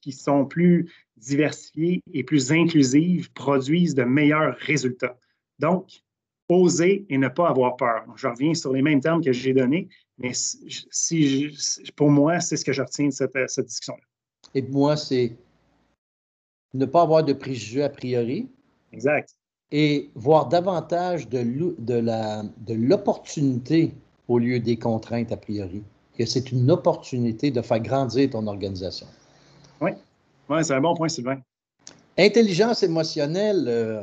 qui 0.07 0.13
sont 0.13 0.45
plus 0.45 0.89
diversifiées 1.17 2.01
et 2.13 2.23
plus 2.23 2.53
inclusives 2.53 3.29
produisent 3.33 3.93
de 3.93 4.03
meilleurs 4.03 4.55
résultats. 4.59 5.17
Donc, 5.59 6.01
oser 6.47 7.05
et 7.09 7.17
ne 7.17 7.27
pas 7.27 7.49
avoir 7.49 7.75
peur. 7.75 8.05
Je 8.15 8.25
reviens 8.27 8.53
sur 8.53 8.71
les 8.71 8.81
mêmes 8.81 9.01
termes 9.01 9.21
que 9.21 9.33
j'ai 9.33 9.53
donnés, 9.53 9.89
mais 10.17 10.31
si, 10.33 11.49
pour 11.97 12.09
moi, 12.09 12.39
c'est 12.39 12.55
ce 12.55 12.63
que 12.63 12.71
je 12.71 12.81
retiens 12.81 13.07
de 13.07 13.11
cette, 13.11 13.33
cette 13.47 13.65
discussion-là. 13.65 14.03
Et 14.55 14.61
moi, 14.61 14.95
c'est 14.95 15.35
ne 16.73 16.85
pas 16.85 17.01
avoir 17.01 17.25
de 17.25 17.33
préjugés 17.33 17.83
a 17.83 17.89
priori. 17.89 18.47
Exact. 18.93 19.35
Et 19.71 20.09
voir 20.15 20.47
davantage 20.47 21.27
de 21.27 22.73
l'opportunité 22.73 23.93
au 24.29 24.39
lieu 24.39 24.61
des 24.61 24.77
contraintes 24.77 25.33
a 25.33 25.37
priori. 25.37 25.83
Que 26.17 26.25
c'est 26.25 26.53
une 26.53 26.71
opportunité 26.71 27.51
de 27.51 27.61
faire 27.61 27.81
grandir 27.81 28.29
ton 28.29 28.47
organisation. 28.47 29.07
Oui, 29.81 29.91
ouais, 30.49 30.63
c'est 30.63 30.73
un 30.73 30.81
bon 30.81 30.95
point, 30.95 31.09
Sylvain. 31.09 31.39
Intelligence 32.17 32.81
émotionnelle, 32.83 33.65
euh, 33.67 34.01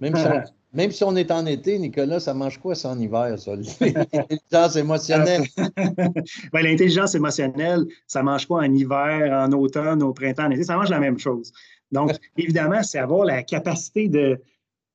même, 0.00 0.16
si 0.16 0.26
on, 0.26 0.42
même, 0.72 0.90
si 0.90 1.04
on, 1.04 1.14
est 1.14 1.30
en 1.30 1.46
été, 1.46 1.78
Nicolas, 1.78 2.18
ça 2.18 2.34
mange 2.34 2.58
quoi 2.58 2.74
ça 2.74 2.90
en 2.90 2.98
hiver, 2.98 3.38
ça? 3.38 3.52
L'intelligence 3.80 4.76
émotionnelle. 4.76 5.44
Ben, 6.52 6.62
l'intelligence 6.62 7.14
émotionnelle, 7.14 7.86
ça 8.06 8.22
mange 8.22 8.46
quoi 8.46 8.60
en 8.60 8.72
hiver, 8.72 9.32
en 9.32 9.52
automne, 9.52 10.02
au 10.02 10.12
printemps, 10.12 10.46
en 10.46 10.50
été? 10.50 10.64
Ça 10.64 10.76
mange 10.76 10.90
la 10.90 10.98
même 10.98 11.18
chose. 11.18 11.52
Donc, 11.92 12.12
évidemment, 12.36 12.82
c'est 12.82 12.98
avoir 12.98 13.24
la 13.24 13.42
capacité 13.42 14.08
de, 14.08 14.40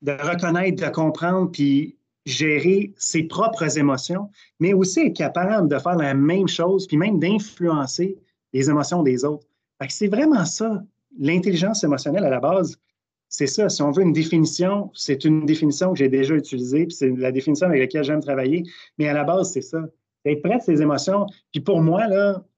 de 0.01 0.11
reconnaître, 0.11 0.83
de 0.85 0.91
comprendre, 0.91 1.51
puis 1.51 1.95
gérer 2.25 2.91
ses 2.97 3.23
propres 3.23 3.77
émotions, 3.77 4.29
mais 4.59 4.73
aussi 4.73 5.01
être 5.01 5.15
capable 5.15 5.69
de 5.69 5.77
faire 5.77 5.95
la 5.95 6.13
même 6.13 6.47
chose, 6.47 6.87
puis 6.87 6.97
même 6.97 7.19
d'influencer 7.19 8.17
les 8.53 8.69
émotions 8.69 9.03
des 9.03 9.23
autres. 9.23 9.45
C'est 9.89 10.07
vraiment 10.07 10.45
ça, 10.45 10.83
l'intelligence 11.17 11.83
émotionnelle 11.83 12.23
à 12.23 12.29
la 12.29 12.39
base. 12.39 12.77
C'est 13.27 13.47
ça, 13.47 13.69
si 13.69 13.81
on 13.81 13.91
veut 13.91 14.03
une 14.03 14.13
définition, 14.13 14.91
c'est 14.93 15.25
une 15.25 15.45
définition 15.45 15.91
que 15.91 15.99
j'ai 15.99 16.09
déjà 16.09 16.35
utilisée, 16.35 16.85
puis 16.85 16.95
c'est 16.95 17.09
la 17.09 17.31
définition 17.31 17.67
avec 17.67 17.81
laquelle 17.81 18.03
j'aime 18.03 18.21
travailler, 18.21 18.63
mais 18.97 19.09
à 19.09 19.13
la 19.13 19.23
base, 19.23 19.51
c'est 19.51 19.61
ça. 19.61 19.83
Être 20.25 20.41
près 20.41 20.57
de 20.57 20.63
ses 20.63 20.81
émotions. 20.81 21.25
Puis 21.51 21.61
pour 21.61 21.81
moi, 21.81 22.03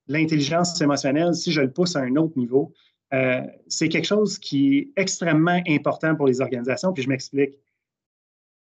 l'intelligence 0.08 0.80
émotionnelle, 0.82 1.34
si 1.34 1.52
je 1.52 1.62
le 1.62 1.72
pousse 1.72 1.96
à 1.96 2.02
un 2.02 2.16
autre 2.16 2.38
niveau, 2.38 2.74
euh, 3.14 3.42
c'est 3.68 3.90
quelque 3.90 4.06
chose 4.06 4.38
qui 4.38 4.78
est 4.78 4.90
extrêmement 4.98 5.62
important 5.68 6.16
pour 6.16 6.28
les 6.28 6.42
organisations, 6.42 6.94
puis 6.94 7.04
je 7.04 7.10
m'explique 7.10 7.58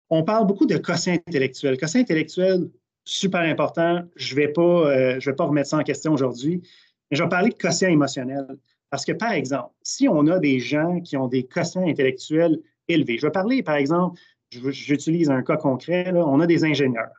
on 0.09 0.23
parle 0.23 0.47
beaucoup 0.47 0.65
de 0.65 0.77
quotient 0.77 1.13
intellectuel. 1.13 1.77
Quotient 1.77 2.01
intellectuel, 2.01 2.69
super 3.05 3.41
important. 3.41 4.03
Je 4.15 4.33
ne 4.33 4.39
vais, 4.39 4.53
euh, 4.57 5.19
vais 5.23 5.33
pas 5.33 5.43
remettre 5.45 5.69
ça 5.69 5.77
en 5.77 5.83
question 5.83 6.13
aujourd'hui, 6.13 6.61
mais 7.09 7.17
je 7.17 7.23
vais 7.23 7.29
parler 7.29 7.49
de 7.49 7.55
quotient 7.55 7.89
émotionnel. 7.89 8.45
Parce 8.89 9.05
que, 9.05 9.11
par 9.11 9.33
exemple, 9.33 9.71
si 9.83 10.07
on 10.07 10.25
a 10.27 10.39
des 10.39 10.59
gens 10.59 10.99
qui 11.01 11.15
ont 11.15 11.27
des 11.27 11.43
quotients 11.43 11.87
intellectuels 11.87 12.59
élevés, 12.87 13.17
je 13.17 13.27
vais 13.27 13.31
parler, 13.31 13.61
par 13.61 13.75
exemple, 13.75 14.19
j'utilise 14.49 15.29
un 15.29 15.43
cas 15.43 15.57
concret, 15.57 16.11
on 16.13 16.39
a 16.39 16.47
des 16.47 16.63
ingénieurs. 16.63 17.13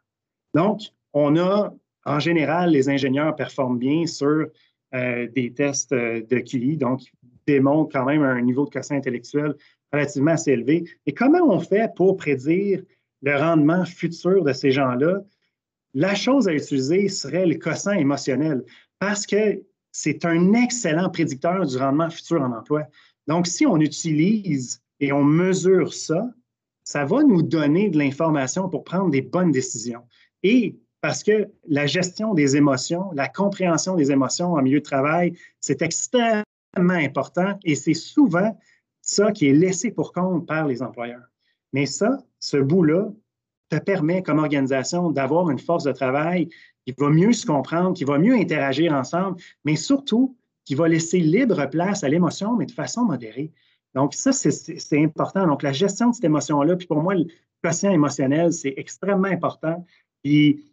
Donc, 0.55 0.81
on 1.13 1.37
a, 1.37 1.73
en 2.05 2.19
général, 2.19 2.71
les 2.71 2.89
ingénieurs 2.89 3.37
performent 3.37 3.79
bien 3.79 4.07
sur 4.07 4.47
euh, 4.95 5.29
des 5.29 5.53
tests 5.53 5.93
euh, 5.93 6.23
de 6.29 6.39
QI, 6.41 6.77
donc 6.77 7.03
démontrent 7.47 7.93
quand 7.93 8.05
même 8.05 8.23
un 8.23 8.41
niveau 8.41 8.65
de 8.65 8.71
quotient 8.71 8.97
intellectuel 8.97 9.55
relativement 9.93 10.33
assez 10.33 10.53
élevé. 10.53 10.85
Et 11.07 11.15
comment 11.15 11.43
on 11.49 11.61
fait 11.61 11.93
pour 11.95 12.17
prédire 12.17 12.83
le 13.23 13.37
rendement 13.37 13.85
futur 13.85 14.43
de 14.43 14.53
ces 14.53 14.73
gens-là? 14.73 15.21
La 15.95 16.15
chose 16.15 16.49
à 16.49 16.53
utiliser 16.53 17.09
serait 17.09 17.47
le 17.47 17.57
quotient 17.57 17.93
émotionnel 17.93 18.65
parce 18.99 19.27
que 19.27 19.63
c'est 19.93 20.25
un 20.25 20.53
excellent 20.55 21.11
prédicteur 21.11 21.67
du 21.67 21.77
rendement 21.77 22.11
futur 22.11 22.43
en 22.43 22.53
emploi. 22.53 22.85
Donc, 23.27 23.47
si 23.47 23.67
on 23.67 23.79
utilise 23.79 24.81
et 25.01 25.13
on 25.13 25.25
mesure 25.25 25.93
ça, 25.93 26.29
ça 26.85 27.05
va 27.05 27.23
nous 27.23 27.43
donner 27.43 27.91
de 27.91 27.99
l'information 27.99 28.69
pour 28.69 28.85
prendre 28.85 29.11
des 29.11 29.23
bonnes 29.23 29.53
décisions. 29.53 30.03
Et 30.43 30.77
parce 31.01 31.23
que 31.23 31.49
la 31.69 31.87
gestion 31.87 32.35
des 32.35 32.57
émotions, 32.57 33.11
la 33.15 33.29
compréhension 33.29 33.97
des 33.97 34.11
émotions 34.11 34.55
en 34.55 34.63
milieu 34.63 34.81
de 34.81 34.85
travail, 34.85 35.35
c'est 35.61 35.83
extrêmement 35.83 36.45
important 36.77 37.59
et 37.65 37.75
c'est 37.75 37.95
souvent 37.95 38.59
ça 39.01 39.33
qui 39.33 39.49
est 39.49 39.53
laissé 39.53 39.91
pour 39.91 40.13
compte 40.13 40.47
par 40.47 40.67
les 40.67 40.83
employeurs. 40.83 41.25
Mais 41.73 41.87
ça, 41.87 42.19
ce 42.39 42.57
bout-là, 42.57 43.09
te 43.71 43.77
permet 43.77 44.23
comme 44.23 44.39
organisation 44.39 45.11
d'avoir 45.11 45.49
une 45.49 45.59
force 45.59 45.85
de 45.85 45.93
travail 45.93 46.49
qui 46.93 47.03
va 47.03 47.11
mieux 47.11 47.33
se 47.33 47.47
comprendre, 47.47 47.95
qui 47.95 48.05
va 48.05 48.19
mieux 48.19 48.35
interagir 48.35 48.93
ensemble, 48.93 49.41
mais 49.65 49.77
surtout 49.77 50.37
qui 50.65 50.75
va 50.75 50.89
laisser 50.89 51.19
libre 51.19 51.65
place 51.67 52.05
à 52.05 52.09
l'émotion, 52.09 52.57
mais 52.57 52.67
de 52.67 52.73
façon 52.73 53.05
modérée. 53.05 53.51
Donc, 53.95 54.15
ça, 54.15 54.33
c'est 54.33 55.03
important. 55.03 55.47
Donc, 55.47 55.63
la 55.63 55.73
gestion 55.73 56.11
de 56.11 56.15
cette 56.15 56.25
émotion-là, 56.25 56.77
puis 56.77 56.87
pour 56.87 57.03
moi, 57.03 57.15
le 57.15 57.27
quotient 57.63 57.91
émotionnel, 57.91 58.53
c'est 58.53 58.75
extrêmement 58.77 59.29
important. 59.29 59.85
Puis, 60.23 60.65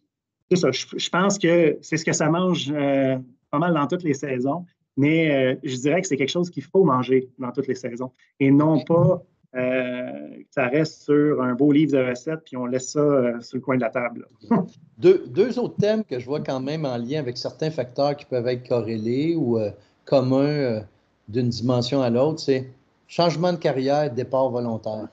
c'est 0.50 0.58
ça, 0.58 0.72
je, 0.72 1.10
pense 1.10 1.40
que 1.40 1.78
c'est 1.82 1.98
ce 1.98 2.06
que 2.06 2.14
ça 2.14 2.30
mange 2.30 2.72
euh, 2.72 3.18
pas 3.50 3.60
mal 3.60 3.74
dans 3.74 3.88
toutes 3.88 4.04
les 4.04 4.14
saisons 4.14 4.66
mais 4.98 5.32
euh, 5.32 5.56
je 5.64 5.76
dirais 5.76 6.02
que 6.02 6.08
c'est 6.08 6.18
quelque 6.18 6.32
chose 6.32 6.50
qu'il 6.50 6.64
faut 6.64 6.84
manger 6.84 7.30
dans 7.38 7.52
toutes 7.52 7.68
les 7.68 7.76
saisons 7.76 8.12
et 8.40 8.52
non 8.52 8.84
pas 8.84 9.24
ça 9.54 10.68
reste 10.68 11.04
sur 11.04 11.42
un 11.42 11.54
beau 11.54 11.72
livre 11.72 11.94
de 11.94 12.10
recettes 12.10 12.42
puis 12.46 12.58
on 12.58 12.66
laisse 12.66 12.92
ça 12.92 13.00
euh, 13.00 13.42
sur 13.42 13.58
le 13.58 13.62
coin 13.62 13.76
de 13.76 13.82
la 13.82 13.90
table. 13.90 14.28
deux, 14.98 15.26
deux, 15.28 15.58
autres 15.58 15.78
thèmes 15.78 16.04
que 16.04 16.20
je 16.20 16.26
vois 16.26 16.42
quand 16.42 16.60
même 16.60 16.86
en 16.86 16.98
lien 16.98 17.20
avec 17.20 17.38
certains 17.38 17.72
facteurs 17.72 18.16
qui 18.16 18.26
peuvent 18.26 18.48
être 18.48 18.68
corrélés 18.68 19.36
ou 19.36 19.60
communs 20.06 20.84
d'une 21.28 21.50
dimension 21.50 22.02
à 22.02 22.10
l'autre, 22.10 22.40
c'est 22.40 22.70
changement 23.08 23.54
de 23.54 23.58
carrière, 23.58 24.14
départ 24.14 24.50
volontaire. 24.50 25.08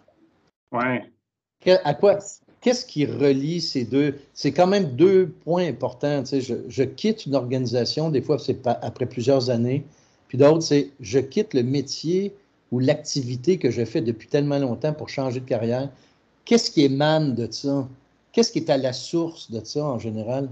Oui. 0.73 1.73
À 1.85 1.95
quoi, 1.95 2.19
qu'est-ce 2.61 2.85
qui 2.85 3.07
relie 3.07 3.61
ces 3.61 3.85
deux? 3.85 4.17
C'est 4.33 4.53
quand 4.53 4.67
même 4.67 4.97
deux 4.97 5.29
points 5.45 5.67
importants. 5.67 6.23
Tu 6.23 6.41
sais, 6.41 6.63
je, 6.69 6.83
quitte 6.83 7.27
une 7.27 7.35
organisation, 7.35 8.11
des 8.11 8.21
fois 8.21 8.39
c'est 8.39 8.67
après 8.67 9.07
plusieurs 9.07 9.51
années, 9.51 9.85
puis 10.29 10.39
d'autres, 10.39 10.63
c'est 10.63 10.91
je 11.01 11.19
quitte 11.19 11.55
le 11.55 11.63
métier 11.63 12.35
ou 12.75 12.81
l'activité 12.81 13.57
que 13.57 13.71
je 13.71 13.85
fais 13.85 14.01
depuis 14.01 14.27
tellement 14.27 14.59
longtemps 14.59 14.93
pour 14.93 15.09
changer 15.09 15.39
de 15.39 15.45
carrière. 15.45 15.91
Qu'est-ce 16.45 16.73
qui 16.73 16.83
émane 16.83 17.37
de 17.37 17.49
ça? 17.49 17.89
Qu'est-ce 18.33 18.51
qui 18.51 18.59
est 18.59 18.69
à 18.69 18.77
la 18.77 18.93
source 18.93 19.49
de 19.49 19.65
ça 19.65 19.85
en 19.85 20.01
général? 20.01 20.51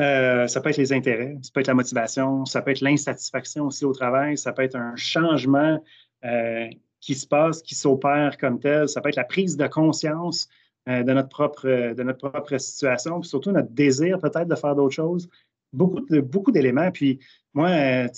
Euh, 0.00 0.46
ça 0.46 0.62
peut 0.62 0.70
être 0.70 0.78
les 0.78 0.94
intérêts, 0.94 1.36
ça 1.42 1.50
peut 1.52 1.60
être 1.60 1.66
la 1.66 1.74
motivation, 1.74 2.46
ça 2.46 2.62
peut 2.62 2.70
être 2.70 2.80
l'insatisfaction 2.80 3.66
aussi 3.66 3.84
au 3.84 3.92
travail, 3.92 4.38
ça 4.38 4.52
peut 4.52 4.62
être 4.62 4.74
un 4.74 4.96
changement 4.96 5.84
euh, 6.24 6.66
qui 7.02 7.14
se 7.14 7.26
passe, 7.26 7.60
qui 7.60 7.74
s'opère 7.74 8.38
comme 8.38 8.58
tel. 8.58 8.88
Ça 8.88 9.02
peut 9.02 9.10
être 9.10 9.16
la 9.16 9.24
prise 9.24 9.58
de 9.58 9.66
conscience 9.66 10.48
euh, 10.88 11.02
de, 11.02 11.12
notre 11.12 11.28
propre, 11.28 11.92
de 11.92 12.02
notre 12.02 12.30
propre 12.30 12.56
situation, 12.56 13.20
puis 13.20 13.28
surtout 13.28 13.52
notre 13.52 13.70
désir 13.72 14.18
peut-être 14.18 14.48
de 14.48 14.56
faire 14.56 14.74
d'autres 14.74 14.94
choses. 14.94 15.28
Beaucoup, 15.72 16.00
de, 16.00 16.20
beaucoup 16.20 16.52
d'éléments. 16.52 16.90
Puis 16.90 17.20
moi, 17.54 17.68
euh, 17.68 18.08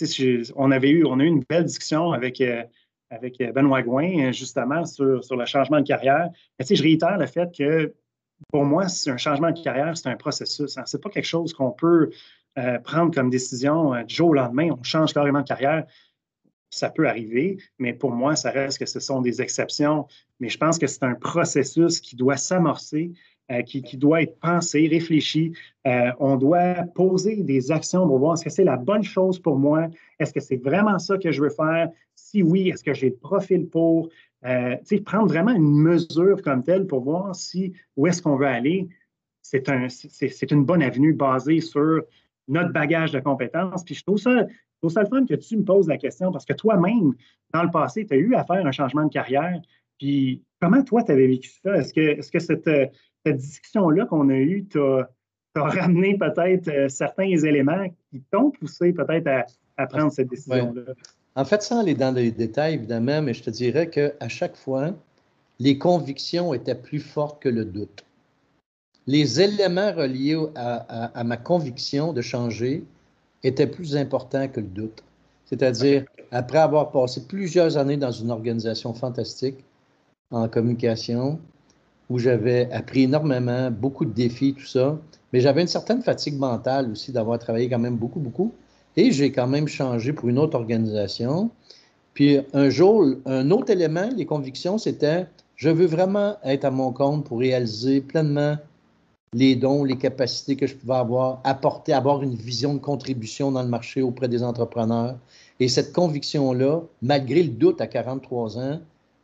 on 0.56 0.70
avait 0.70 0.90
eu, 0.90 1.04
on 1.04 1.20
a 1.20 1.24
eu 1.24 1.26
une 1.26 1.44
belle 1.48 1.64
discussion 1.64 2.12
avec, 2.12 2.40
euh, 2.40 2.62
avec 3.10 3.38
Benoît 3.54 3.82
Gouin, 3.82 4.32
justement, 4.32 4.84
sur, 4.84 5.22
sur 5.22 5.36
le 5.36 5.44
changement 5.44 5.80
de 5.80 5.86
carrière. 5.86 6.30
Je 6.58 6.82
réitère 6.82 7.18
le 7.18 7.26
fait 7.26 7.54
que 7.56 7.94
pour 8.50 8.64
moi, 8.64 8.88
c'est 8.88 9.10
un 9.10 9.16
changement 9.18 9.50
de 9.50 9.62
carrière, 9.62 9.96
c'est 9.96 10.08
un 10.08 10.16
processus. 10.16 10.76
Hein. 10.78 10.84
Ce 10.86 10.96
n'est 10.96 11.00
pas 11.00 11.10
quelque 11.10 11.26
chose 11.26 11.52
qu'on 11.52 11.70
peut 11.70 12.10
prendre 12.84 13.14
comme 13.14 13.30
décision 13.30 14.02
du 14.04 14.14
jour 14.14 14.30
au 14.30 14.34
lendemain. 14.34 14.70
On 14.78 14.82
change 14.82 15.14
carrément 15.14 15.40
de 15.40 15.46
carrière 15.46 15.86
ça 16.72 16.88
peut 16.88 17.06
arriver, 17.06 17.58
mais 17.78 17.92
pour 17.92 18.12
moi, 18.12 18.34
ça 18.34 18.50
reste 18.50 18.78
que 18.78 18.86
ce 18.86 18.98
sont 18.98 19.20
des 19.20 19.42
exceptions. 19.42 20.06
Mais 20.40 20.48
je 20.48 20.56
pense 20.56 20.78
que 20.78 20.86
c'est 20.86 21.02
un 21.04 21.14
processus 21.14 22.00
qui 22.00 22.16
doit 22.16 22.38
s'amorcer, 22.38 23.12
euh, 23.50 23.62
qui, 23.62 23.96
doit 23.96 24.22
être 24.22 24.38
pensé, 24.38 24.86
réfléchi. 24.86 25.52
Euh, 25.86 26.10
on 26.20 26.36
doit 26.36 26.74
poser 26.94 27.42
des 27.42 27.72
actions 27.72 28.06
pour 28.06 28.18
voir 28.18 28.34
est-ce 28.34 28.44
que 28.44 28.50
c'est 28.50 28.64
la 28.64 28.76
bonne 28.76 29.02
chose 29.02 29.38
pour 29.38 29.58
moi? 29.58 29.88
Est-ce 30.18 30.32
que 30.32 30.40
c'est 30.40 30.56
vraiment 30.56 30.98
ça 30.98 31.18
que 31.18 31.32
je 31.32 31.42
veux 31.42 31.50
faire? 31.50 31.88
Si 32.14 32.42
oui, 32.42 32.68
est-ce 32.68 32.84
que 32.84 32.94
j'ai 32.94 33.10
le 33.10 33.16
profil 33.16 33.68
pour? 33.68 34.08
Euh, 34.44 34.76
prendre 35.04 35.28
vraiment 35.28 35.52
une 35.52 35.70
mesure 35.70 36.42
comme 36.42 36.64
telle 36.64 36.86
pour 36.86 37.04
voir 37.04 37.34
si 37.34 37.72
où 37.96 38.08
est-ce 38.08 38.20
qu'on 38.20 38.36
veut 38.36 38.46
aller. 38.46 38.88
C'est 39.40 39.68
un, 39.68 39.86
une 40.50 40.64
bonne 40.64 40.82
avenue 40.82 41.12
basée 41.12 41.60
sur 41.60 42.02
notre 42.48 42.72
bagage 42.72 43.12
de 43.12 43.20
compétences. 43.20 43.84
Puis 43.84 43.94
je 43.94 44.02
trouve 44.02 44.18
ça 44.18 44.46
c'est 44.82 44.94
ça 44.94 45.02
le 45.02 45.08
fun 45.08 45.26
que 45.26 45.34
tu 45.34 45.56
me 45.56 45.64
poses 45.64 45.86
la 45.86 45.96
question 45.96 46.32
parce 46.32 46.44
que 46.44 46.52
toi-même, 46.52 47.14
dans 47.52 47.62
le 47.62 47.70
passé, 47.70 48.06
tu 48.06 48.14
as 48.14 48.16
eu 48.16 48.34
à 48.34 48.44
faire 48.44 48.66
un 48.66 48.72
changement 48.72 49.04
de 49.04 49.12
carrière. 49.12 49.60
Puis 49.98 50.42
comment 50.60 50.82
toi, 50.82 51.02
tu 51.04 51.12
avais 51.12 51.28
vécu 51.28 51.50
ça? 51.62 51.76
Est-ce 51.76 51.94
que, 51.94 52.00
est 52.00 52.30
que 52.30 52.38
cette, 52.38 52.68
cette 53.24 53.36
discussion-là 53.36 54.06
qu'on 54.06 54.28
a 54.28 54.36
eue 54.36 54.64
t'a 54.64 55.08
ramené 55.54 56.16
peut-être 56.18 56.68
euh, 56.68 56.88
certains 56.88 57.30
éléments 57.30 57.88
qui 58.10 58.22
t'ont 58.30 58.50
poussé 58.50 58.92
peut-être 58.92 59.28
à, 59.76 59.86
prendre 59.86 60.12
cette 60.12 60.28
décision-là? 60.28 60.92
En 61.34 61.44
fait, 61.44 61.62
sans 61.62 61.80
aller 61.80 61.94
dans 61.94 62.14
les 62.14 62.30
détails, 62.30 62.74
évidemment, 62.74 63.22
mais 63.22 63.34
je 63.34 63.42
te 63.42 63.50
dirais 63.50 63.88
qu'à 63.88 64.28
chaque 64.28 64.56
fois, 64.56 64.92
les 65.58 65.78
convictions 65.78 66.52
étaient 66.52 66.74
plus 66.74 67.00
fortes 67.00 67.42
que 67.42 67.48
le 67.48 67.64
doute. 67.64 68.04
Les 69.06 69.40
éléments 69.40 69.92
reliés 69.92 70.38
à 70.54 71.24
ma 71.24 71.36
conviction 71.36 72.12
de 72.12 72.20
changer 72.20 72.84
était 73.42 73.66
plus 73.66 73.96
important 73.96 74.46
que 74.48 74.60
le 74.60 74.66
doute. 74.66 75.02
C'est-à-dire, 75.46 76.04
après 76.30 76.58
avoir 76.58 76.90
passé 76.90 77.26
plusieurs 77.26 77.76
années 77.76 77.96
dans 77.96 78.10
une 78.10 78.30
organisation 78.30 78.94
fantastique 78.94 79.58
en 80.30 80.48
communication, 80.48 81.38
où 82.12 82.18
j'avais 82.18 82.70
appris 82.72 83.04
énormément, 83.04 83.70
beaucoup 83.70 84.04
de 84.04 84.12
défis, 84.12 84.52
tout 84.52 84.66
ça, 84.66 84.98
mais 85.32 85.40
j'avais 85.40 85.62
une 85.62 85.66
certaine 85.66 86.02
fatigue 86.02 86.38
mentale 86.38 86.90
aussi 86.92 87.10
d'avoir 87.10 87.38
travaillé 87.38 87.70
quand 87.70 87.78
même 87.78 87.96
beaucoup, 87.96 88.20
beaucoup. 88.20 88.52
Et 88.98 89.12
j'ai 89.12 89.32
quand 89.32 89.46
même 89.46 89.66
changé 89.66 90.12
pour 90.12 90.28
une 90.28 90.38
autre 90.38 90.54
organisation. 90.54 91.50
Puis 92.12 92.38
un 92.52 92.68
jour, 92.68 93.06
un 93.24 93.50
autre 93.50 93.70
élément, 93.70 94.10
les 94.14 94.26
convictions, 94.26 94.76
c'était 94.76 95.26
je 95.56 95.70
veux 95.70 95.86
vraiment 95.86 96.36
être 96.44 96.66
à 96.66 96.70
mon 96.70 96.92
compte 96.92 97.24
pour 97.24 97.38
réaliser 97.38 98.02
pleinement 98.02 98.58
les 99.32 99.56
dons, 99.56 99.82
les 99.82 99.96
capacités 99.96 100.56
que 100.56 100.66
je 100.66 100.74
pouvais 100.74 100.96
avoir, 100.96 101.40
apporter, 101.44 101.94
avoir 101.94 102.22
une 102.22 102.34
vision 102.34 102.74
de 102.74 102.78
contribution 102.78 103.50
dans 103.50 103.62
le 103.62 103.68
marché 103.68 104.02
auprès 104.02 104.28
des 104.28 104.42
entrepreneurs. 104.42 105.16
Et 105.60 105.68
cette 105.68 105.94
conviction-là, 105.94 106.82
malgré 107.00 107.42
le 107.42 107.48
doute 107.48 107.80
à 107.80 107.86
43 107.86 108.58
ans, 108.58 108.80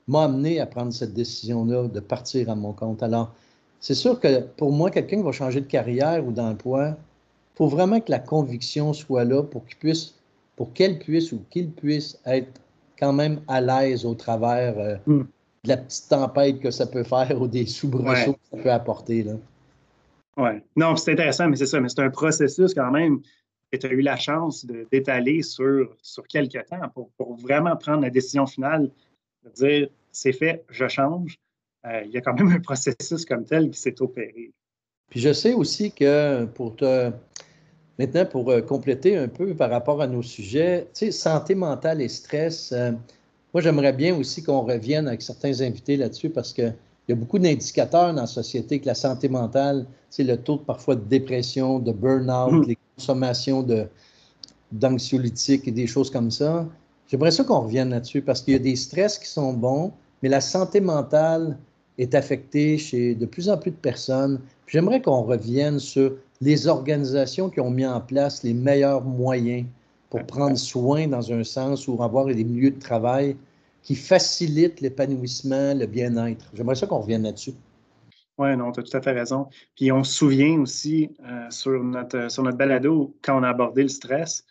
m'a 0.09 0.25
amené 0.25 0.61
à 0.61 0.67
prendre 0.67 0.93
cette 0.93 1.15
décision-là 1.15 1.89
de 1.89 2.01
partir 2.01 2.51
à 2.51 2.55
mon 2.55 2.73
compte. 2.73 3.03
Alors, 3.03 3.35
c'est 3.81 3.95
sûr 3.95 4.19
que 4.19 4.41
pour 4.41 4.73
moi, 4.73 4.91
quelqu'un 4.91 5.19
qui 5.19 5.23
va 5.23 5.33
changer 5.33 5.61
de 5.61 5.67
carrière 5.67 6.27
ou 6.27 6.33
d'emploi, 6.33 6.89
il 6.89 7.57
faut 7.57 7.69
vraiment 7.69 8.01
que 8.01 8.11
la 8.11 8.19
conviction 8.19 8.93
soit 8.93 9.25
là 9.25 9.43
pour 9.43 9.65
qu'il 9.67 9.77
puisse, 9.77 10.15
pour 10.57 10.73
qu'elle 10.73 10.99
puisse 10.99 11.33
ou 11.33 11.43
qu'il 11.51 11.71
puisse 11.71 12.19
être 12.27 12.61
quand 12.99 13.13
même 13.13 13.41
à 13.47 13.61
l'aise 13.61 14.05
au 14.05 14.15
travers 14.15 14.79
euh, 14.79 14.97
hmm. 15.07 15.23
de 15.65 15.69
la 15.69 15.77
petite 15.77 16.09
tempête 16.09 16.59
que 16.61 16.71
ça 16.71 16.87
peut 16.87 17.05
faire 17.05 17.41
ou 17.41 17.47
des 17.47 17.67
soubresauts 17.67 18.33
que 18.33 18.57
ça 18.57 18.63
peut 18.63 18.73
apporter. 18.73 19.23
Là. 19.23 19.35
Oui. 20.39 20.51
Non, 20.77 20.97
c'est 20.97 21.13
intéressant, 21.13 21.49
mais 21.49 21.57
c'est 21.57 21.67
ça. 21.67 21.81
Mais 21.81 21.89
c'est 21.89 22.01
un 22.01 22.11
processus 22.11 22.73
quand 22.73 22.91
même 22.91 23.21
que 23.71 23.77
tu 23.77 23.87
as 23.87 23.91
eu 23.91 24.01
la 24.01 24.17
chance 24.17 24.65
d'étaler 24.91 25.43
sur, 25.43 25.95
sur 26.01 26.27
quelques 26.27 26.65
temps 26.67 26.89
pour, 26.95 27.37
vraiment 27.37 27.77
prendre 27.77 28.03
la 28.03 28.11
décision 28.11 28.47
finale 28.47 28.91
de 29.45 29.51
dire 29.51 29.89
c'est 30.13 30.33
fait, 30.33 30.65
je 30.71 30.89
change. 30.89 31.39
Euh, 31.87 32.03
il 32.05 32.11
y 32.11 32.17
a 32.17 32.21
quand 32.21 32.35
même 32.35 32.53
un 32.53 32.61
processus 32.61 33.25
comme 33.25 33.45
tel 33.45 33.71
qui 33.71 33.79
s'est 33.79 34.01
opéré. 34.03 34.53
Puis 35.11 35.21
je 35.21 35.33
sais 35.33 35.55
aussi 35.55 35.93
que 35.93 36.45
pour 36.47 36.77
te. 36.77 37.11
Maintenant, 37.99 38.27
pour 38.27 38.51
euh, 38.51 38.61
compléter 38.61 39.17
un 39.17 39.27
peu 39.27 39.55
par 39.55 39.71
rapport 39.71 40.01
à 40.01 40.07
nos 40.07 40.23
sujets, 40.23 40.89
tu 40.95 41.07
sais, 41.07 41.11
santé 41.11 41.57
mentale 41.57 42.01
et 42.01 42.07
stress, 42.07 42.71
euh, 42.71 42.93
moi, 43.53 43.61
j'aimerais 43.61 43.93
bien 43.93 44.17
aussi 44.17 44.43
qu'on 44.43 44.61
revienne 44.61 45.09
avec 45.09 45.21
certains 45.21 45.63
invités 45.63 45.97
là-dessus 45.97 46.31
parce 46.31 46.53
que 46.53 46.63
il 47.09 47.13
y 47.13 47.15
a 47.15 47.17
beaucoup 47.17 47.39
d'indicateurs 47.39 48.13
dans 48.13 48.21
la 48.21 48.27
société 48.27 48.79
que 48.81 48.87
la 48.87 48.95
santé 48.95 49.31
mentale, 49.31 49.87
c'est 50.11 50.25
le 50.25 50.37
taux 50.37 50.57
de, 50.57 50.63
parfois 50.63 50.95
de 50.95 51.01
dépression, 51.01 51.79
de 51.79 51.91
burn-out, 51.91 52.53
mm. 52.53 52.69
les 52.69 52.79
consommations 52.97 53.67
d'anxiolytiques 54.71 55.67
et 55.67 55.71
des 55.71 55.87
choses 55.87 56.11
comme 56.11 56.31
ça. 56.31 56.67
J'aimerais 57.07 57.31
ça 57.31 57.45
qu'on 57.45 57.61
revienne 57.61 57.89
là-dessus 57.91 58.21
parce 58.21 58.43
qu'il 58.43 58.53
y 58.53 58.57
a 58.57 58.61
des 58.61 58.77
stress 58.77 59.19
qui 59.19 59.27
sont 59.27 59.55
bons, 59.55 59.95
mais 60.23 60.29
la 60.29 60.41
santé 60.41 60.81
mentale 60.81 61.59
est 61.99 62.15
affectée 62.15 62.79
chez 62.79 63.15
de 63.15 63.27
plus 63.27 63.49
en 63.49 63.59
plus 63.59 63.71
de 63.71 63.77
personnes. 63.77 64.41
J'aimerais 64.67 65.03
qu'on 65.03 65.23
revienne 65.23 65.79
sur 65.79 66.13
les 66.41 66.69
organisations 66.69 67.51
qui 67.51 67.61
ont 67.61 67.71
mis 67.71 67.87
en 67.87 68.01
place 68.01 68.43
les 68.45 68.55
meilleurs 68.55 69.03
moyens 69.03 69.67
pour 70.11 70.25
prendre 70.25 70.57
soin 70.57 71.07
dans 71.07 71.33
un 71.33 71.45
sens 71.45 71.89
ou 71.89 72.03
avoir 72.03 72.27
des 72.27 72.45
milieux 72.45 72.71
de 72.71 72.79
travail 72.79 73.37
qui 73.83 73.95
facilite 73.95 74.81
l'épanouissement, 74.81 75.75
le 75.75 75.87
bien-être. 75.87 76.51
J'aimerais 76.55 76.77
ça 76.77 76.87
qu'on 76.87 77.01
revienne 77.01 77.23
là-dessus. 77.23 77.55
Oui, 78.39 78.57
non, 78.57 78.71
tu 78.71 78.81
as 78.81 78.83
tout 78.85 78.97
à 78.97 79.03
fait 79.03 79.13
raison. 79.13 79.49
Puis 79.75 79.91
on 79.91 80.05
se 80.05 80.15
souvient 80.15 80.61
aussi 80.61 81.11
euh, 81.27 81.51
sur, 81.51 81.83
notre, 81.83 82.31
sur 82.31 82.45
notre 82.45 82.57
balado, 82.57 83.15
quand 83.23 83.41
on 83.41 83.43
a 83.43 83.49
abordé 83.49 83.83
le 83.83 83.89
stress, 83.89 84.45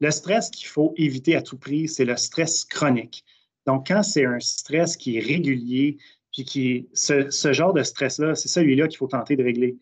le 0.00 0.10
stress 0.10 0.50
qu'il 0.50 0.66
faut 0.66 0.94
éviter 0.96 1.36
à 1.36 1.42
tout 1.42 1.58
prix, 1.58 1.88
c'est 1.88 2.04
le 2.04 2.16
stress 2.16 2.64
chronique. 2.64 3.24
Donc, 3.66 3.88
quand 3.88 4.02
c'est 4.02 4.24
un 4.24 4.40
stress 4.40 4.96
qui 4.96 5.16
est 5.16 5.20
régulier, 5.20 5.98
puis 6.32 6.44
qui 6.44 6.88
ce, 6.92 7.30
ce 7.30 7.52
genre 7.52 7.72
de 7.72 7.82
stress-là, 7.82 8.34
c'est 8.34 8.48
celui-là 8.48 8.88
qu'il 8.88 8.98
faut 8.98 9.06
tenter 9.06 9.36
de 9.36 9.44
régler. 9.44 9.76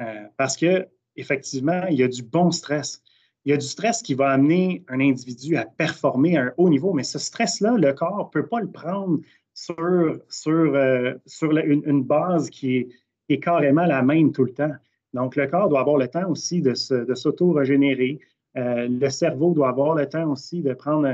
Euh, 0.00 0.24
parce 0.36 0.56
que 0.56 0.86
effectivement, 1.16 1.86
il 1.90 1.96
y 1.96 2.02
a 2.02 2.08
du 2.08 2.22
bon 2.22 2.50
stress 2.50 3.02
il 3.46 3.50
y 3.50 3.52
a 3.52 3.56
du 3.56 3.66
stress 3.66 4.02
qui 4.02 4.14
va 4.14 4.30
amener 4.30 4.84
un 4.88 4.98
individu 4.98 5.56
à 5.56 5.64
performer 5.64 6.36
à 6.36 6.42
un 6.42 6.52
haut 6.56 6.68
niveau, 6.68 6.92
mais 6.92 7.04
ce 7.04 7.20
stress-là, 7.20 7.76
le 7.78 7.92
corps 7.92 8.18
ne 8.18 8.40
peut 8.40 8.48
pas 8.48 8.60
le 8.60 8.68
prendre 8.68 9.20
sur, 9.54 10.18
sur, 10.28 10.74
euh, 10.74 11.14
sur 11.26 11.56
une, 11.56 12.02
base 12.02 12.50
qui 12.50 12.88
est, 13.28 13.38
carrément 13.38 13.86
la 13.86 14.02
même 14.02 14.32
tout 14.32 14.44
le 14.44 14.52
temps. 14.52 14.72
Donc, 15.14 15.36
le 15.36 15.46
corps 15.46 15.68
doit 15.68 15.80
avoir 15.80 15.96
le 15.96 16.08
temps 16.08 16.28
aussi 16.28 16.60
de, 16.60 16.74
s'auto-régénérer. 16.74 18.18
Euh, 18.56 18.88
le 18.88 19.08
cerveau 19.10 19.54
doit 19.54 19.68
avoir 19.68 19.94
le 19.94 20.08
temps 20.08 20.28
aussi 20.28 20.60
de 20.60 20.74
prendre, 20.74 21.08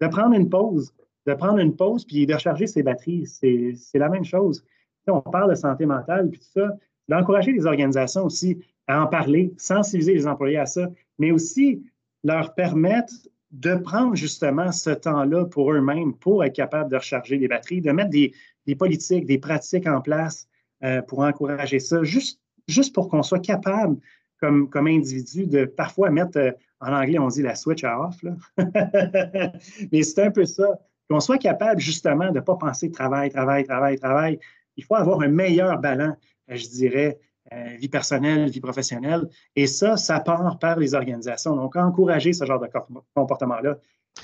de 0.00 0.06
prendre 0.08 0.34
une 0.34 0.50
pause, 0.50 0.92
de 1.26 1.34
prendre 1.34 1.58
une 1.58 1.74
pause 1.74 2.04
puis 2.04 2.26
de 2.26 2.36
charger 2.38 2.66
ses 2.66 2.82
batteries. 2.82 3.26
C'est 3.26 3.98
la 3.98 4.08
même 4.08 4.24
chose. 4.24 4.64
on 5.08 5.20
parle 5.20 5.50
de 5.50 5.56
santé 5.56 5.86
mentale, 5.86 6.30
puis 6.30 6.40
tout 6.40 6.60
ça, 6.60 6.76
d'encourager 7.08 7.52
les 7.52 7.66
organisations 7.66 8.24
aussi 8.24 8.58
à 8.86 9.02
en 9.02 9.06
parler, 9.06 9.52
sensibiliser 9.56 10.14
les 10.14 10.26
employés 10.26 10.58
à 10.58 10.66
ça, 10.66 10.88
mais 11.18 11.30
aussi 11.30 11.84
leur 12.24 12.54
permettre 12.54 13.12
de 13.50 13.74
prendre 13.74 14.14
justement 14.14 14.72
ce 14.72 14.90
temps-là 14.90 15.46
pour 15.46 15.72
eux-mêmes, 15.72 16.14
pour 16.14 16.44
être 16.44 16.54
capable 16.54 16.90
de 16.90 16.96
recharger 16.96 17.38
les 17.38 17.48
batteries, 17.48 17.80
de 17.80 17.92
mettre 17.92 18.10
des, 18.10 18.32
politiques, 18.76 19.26
des 19.26 19.38
pratiques 19.38 19.86
en 19.86 20.00
place 20.00 20.48
euh, 20.82 21.02
pour 21.02 21.20
encourager 21.20 21.78
ça, 21.78 22.02
juste, 22.02 22.40
juste 22.68 22.94
pour 22.94 23.08
qu'on 23.08 23.22
soit 23.22 23.40
capable, 23.40 23.96
comme, 24.40 24.68
comme 24.68 24.86
individu, 24.86 25.46
de 25.46 25.64
parfois 25.64 26.10
mettre, 26.10 26.38
euh, 26.38 26.50
en 26.80 26.92
anglais, 26.92 27.18
on 27.18 27.28
dit 27.28 27.42
la 27.42 27.54
switch 27.54 27.84
off, 27.84 28.22
mais 29.92 30.02
c'est 30.02 30.22
un 30.22 30.30
peu 30.30 30.44
ça, 30.44 30.78
qu'on 31.08 31.20
soit 31.20 31.38
capable 31.38 31.80
justement 31.80 32.28
de 32.28 32.38
ne 32.38 32.40
pas 32.40 32.56
penser 32.56 32.90
travail, 32.90 33.30
travail, 33.30 33.64
travail, 33.64 33.98
travail. 33.98 34.38
Il 34.76 34.84
faut 34.84 34.94
avoir 34.94 35.20
un 35.22 35.28
meilleur 35.28 35.78
ballon, 35.78 36.14
je 36.48 36.66
dirais, 36.68 37.18
euh, 37.52 37.76
vie 37.78 37.88
personnelle, 37.88 38.50
vie 38.50 38.60
professionnelle. 38.60 39.28
Et 39.54 39.66
ça, 39.66 39.96
ça 39.96 40.20
part 40.20 40.58
par 40.58 40.78
les 40.78 40.94
organisations. 40.94 41.54
Donc, 41.54 41.76
encourager 41.76 42.32
ce 42.32 42.44
genre 42.44 42.60
de 42.60 42.68
comportement-là. 43.14 43.78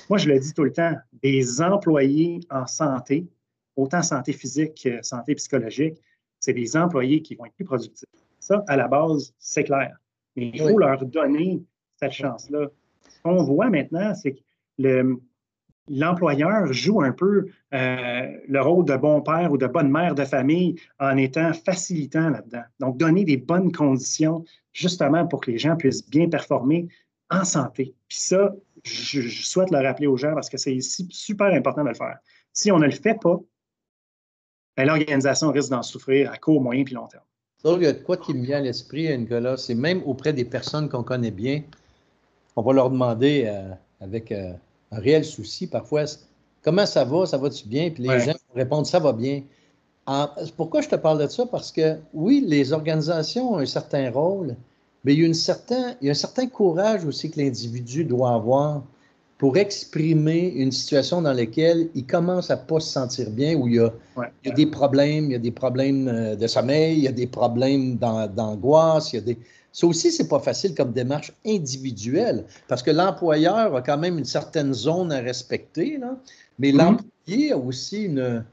Moi, 0.09 0.17
je 0.17 0.27
le 0.27 0.39
dis 0.39 0.53
tout 0.53 0.63
le 0.63 0.73
temps, 0.73 0.93
des 1.21 1.61
employés 1.61 2.41
en 2.49 2.67
santé, 2.67 3.27
autant 3.75 4.01
santé 4.01 4.33
physique 4.33 4.81
que 4.83 5.01
santé 5.01 5.35
psychologique, 5.35 5.97
c'est 6.39 6.53
des 6.53 6.75
employés 6.75 7.21
qui 7.21 7.35
vont 7.35 7.45
être 7.45 7.55
plus 7.55 7.65
productifs. 7.65 8.09
Ça, 8.39 8.63
à 8.67 8.75
la 8.75 8.89
base, 8.89 9.33
c'est 9.39 9.63
clair. 9.63 9.95
Mais 10.35 10.51
il 10.53 10.61
faut 10.61 10.77
leur 10.77 11.05
donner 11.05 11.63
cette 11.95 12.11
chance-là. 12.11 12.67
Ce 13.07 13.21
qu'on 13.21 13.43
voit 13.43 13.69
maintenant, 13.69 14.13
c'est 14.15 14.33
que 14.33 14.41
le, 14.79 15.21
l'employeur 15.89 16.71
joue 16.71 17.01
un 17.01 17.11
peu 17.11 17.47
euh, 17.73 18.27
le 18.47 18.61
rôle 18.61 18.85
de 18.85 18.95
bon 18.95 19.21
père 19.21 19.51
ou 19.51 19.57
de 19.57 19.67
bonne 19.67 19.89
mère 19.89 20.15
de 20.15 20.23
famille 20.23 20.75
en 20.99 21.17
étant 21.17 21.53
facilitant 21.53 22.29
là-dedans. 22.29 22.63
Donc, 22.79 22.97
donner 22.97 23.25
des 23.25 23.37
bonnes 23.37 23.71
conditions 23.71 24.45
justement 24.71 25.27
pour 25.27 25.41
que 25.41 25.51
les 25.51 25.57
gens 25.57 25.75
puissent 25.75 26.09
bien 26.09 26.29
performer 26.29 26.87
en 27.29 27.43
santé. 27.43 27.93
Puis 28.07 28.17
ça, 28.19 28.53
je, 28.83 29.21
souhaite 29.21 29.71
le 29.71 29.79
rappeler 29.79 30.07
aux 30.07 30.17
gens 30.17 30.33
parce 30.33 30.49
que 30.49 30.57
c'est 30.57 30.79
super 30.81 31.47
important 31.47 31.83
de 31.83 31.89
le 31.89 31.95
faire. 31.95 32.17
Si 32.53 32.71
on 32.71 32.79
ne 32.79 32.85
le 32.85 32.91
fait 32.91 33.19
pas, 33.19 33.39
ben, 34.77 34.87
l'organisation 34.87 35.51
risque 35.51 35.69
d'en 35.69 35.83
souffrir 35.83 36.31
à 36.31 36.37
court, 36.37 36.61
moyen 36.61 36.83
puis 36.83 36.95
long 36.95 37.07
terme. 37.07 37.23
Donc, 37.63 37.77
il 37.79 37.83
y 37.83 37.87
a 37.87 37.93
quoi 37.93 38.17
qui 38.17 38.33
me 38.33 38.43
vient 38.43 38.57
à 38.57 38.61
l'esprit, 38.61 39.15
Nicolas, 39.17 39.57
c'est 39.57 39.75
même 39.75 40.01
auprès 40.05 40.33
des 40.33 40.43
personnes 40.43 40.89
qu'on 40.89 41.03
connaît 41.03 41.31
bien, 41.31 41.63
on 42.55 42.61
va 42.61 42.73
leur 42.73 42.89
demander 42.89 43.43
euh, 43.47 43.73
avec... 44.01 44.31
Euh, 44.31 44.53
un 44.95 44.99
réel 44.99 45.25
souci 45.25 45.67
parfois, 45.67 46.05
Comment 46.63 46.85
ça 46.85 47.03
va? 47.03 47.25
Ça 47.25 47.37
va-tu 47.37 47.67
bien? 47.67 47.89
Puis 47.89 48.03
les 48.03 48.19
gens 48.21 48.33
répondent 48.55 48.85
Ça 48.85 48.99
va 48.99 49.13
bien. 49.13 49.43
pourquoi 50.55 50.81
je 50.81 50.89
te 50.89 50.95
parle 50.95 51.21
de 51.21 51.27
ça? 51.27 51.45
Parce 51.45 51.71
que 51.71 51.97
oui, 52.13 52.43
les 52.47 52.71
organisations 52.73 53.53
ont 53.53 53.57
un 53.57 53.65
certain 53.65 54.09
rôle, 54.09 54.55
mais 55.03 55.13
il 55.13 55.19
y 55.19 55.23
a, 55.23 55.27
une 55.27 55.33
certain, 55.33 55.95
il 56.01 56.05
y 56.05 56.09
a 56.09 56.11
un 56.11 56.15
certain 56.15 56.47
courage 56.47 57.05
aussi 57.05 57.29
que 57.29 57.39
l'individu 57.39 58.05
doit 58.05 58.33
avoir 58.33 58.83
pour 59.37 59.57
exprimer 59.57 60.53
une 60.55 60.71
situation 60.71 61.21
dans 61.21 61.33
laquelle 61.33 61.89
il 61.95 62.05
commence 62.05 62.49
à 62.49 62.55
pas 62.55 62.79
se 62.79 62.93
sentir 62.93 63.29
bien, 63.29 63.55
où 63.55 63.67
il 63.67 63.75
y 63.75 63.79
a, 63.79 63.91
il 64.45 64.49
y 64.49 64.51
a 64.51 64.55
des 64.55 64.67
problèmes, 64.67 65.25
il 65.25 65.31
y 65.33 65.35
a 65.35 65.39
des 65.39 65.51
problèmes 65.51 66.07
euh, 66.07 66.35
de 66.37 66.47
sommeil, 66.47 66.99
il 66.99 67.03
y 67.03 67.07
a 67.09 67.11
des 67.11 67.27
problèmes 67.27 67.97
d'angoisse, 67.97 69.11
il 69.11 69.15
y 69.17 69.19
a 69.19 69.21
des... 69.21 69.37
Ça 69.73 69.87
aussi, 69.87 70.11
c'est 70.11 70.29
pas 70.29 70.39
facile 70.39 70.75
comme 70.75 70.93
démarche 70.93 71.33
individuelle, 71.45 72.45
parce 72.69 72.81
que 72.81 72.91
l'employeur 72.91 73.75
a 73.75 73.81
quand 73.81 73.97
même 73.97 74.19
une 74.19 74.25
certaine 74.25 74.73
zone 74.73 75.11
à 75.11 75.19
respecter, 75.19 75.97
là, 75.97 76.17
mais 76.59 76.71
mm-hmm. 76.71 76.77
l'employé 76.77 77.51
a 77.51 77.57
aussi 77.57 78.03
une... 78.03 78.45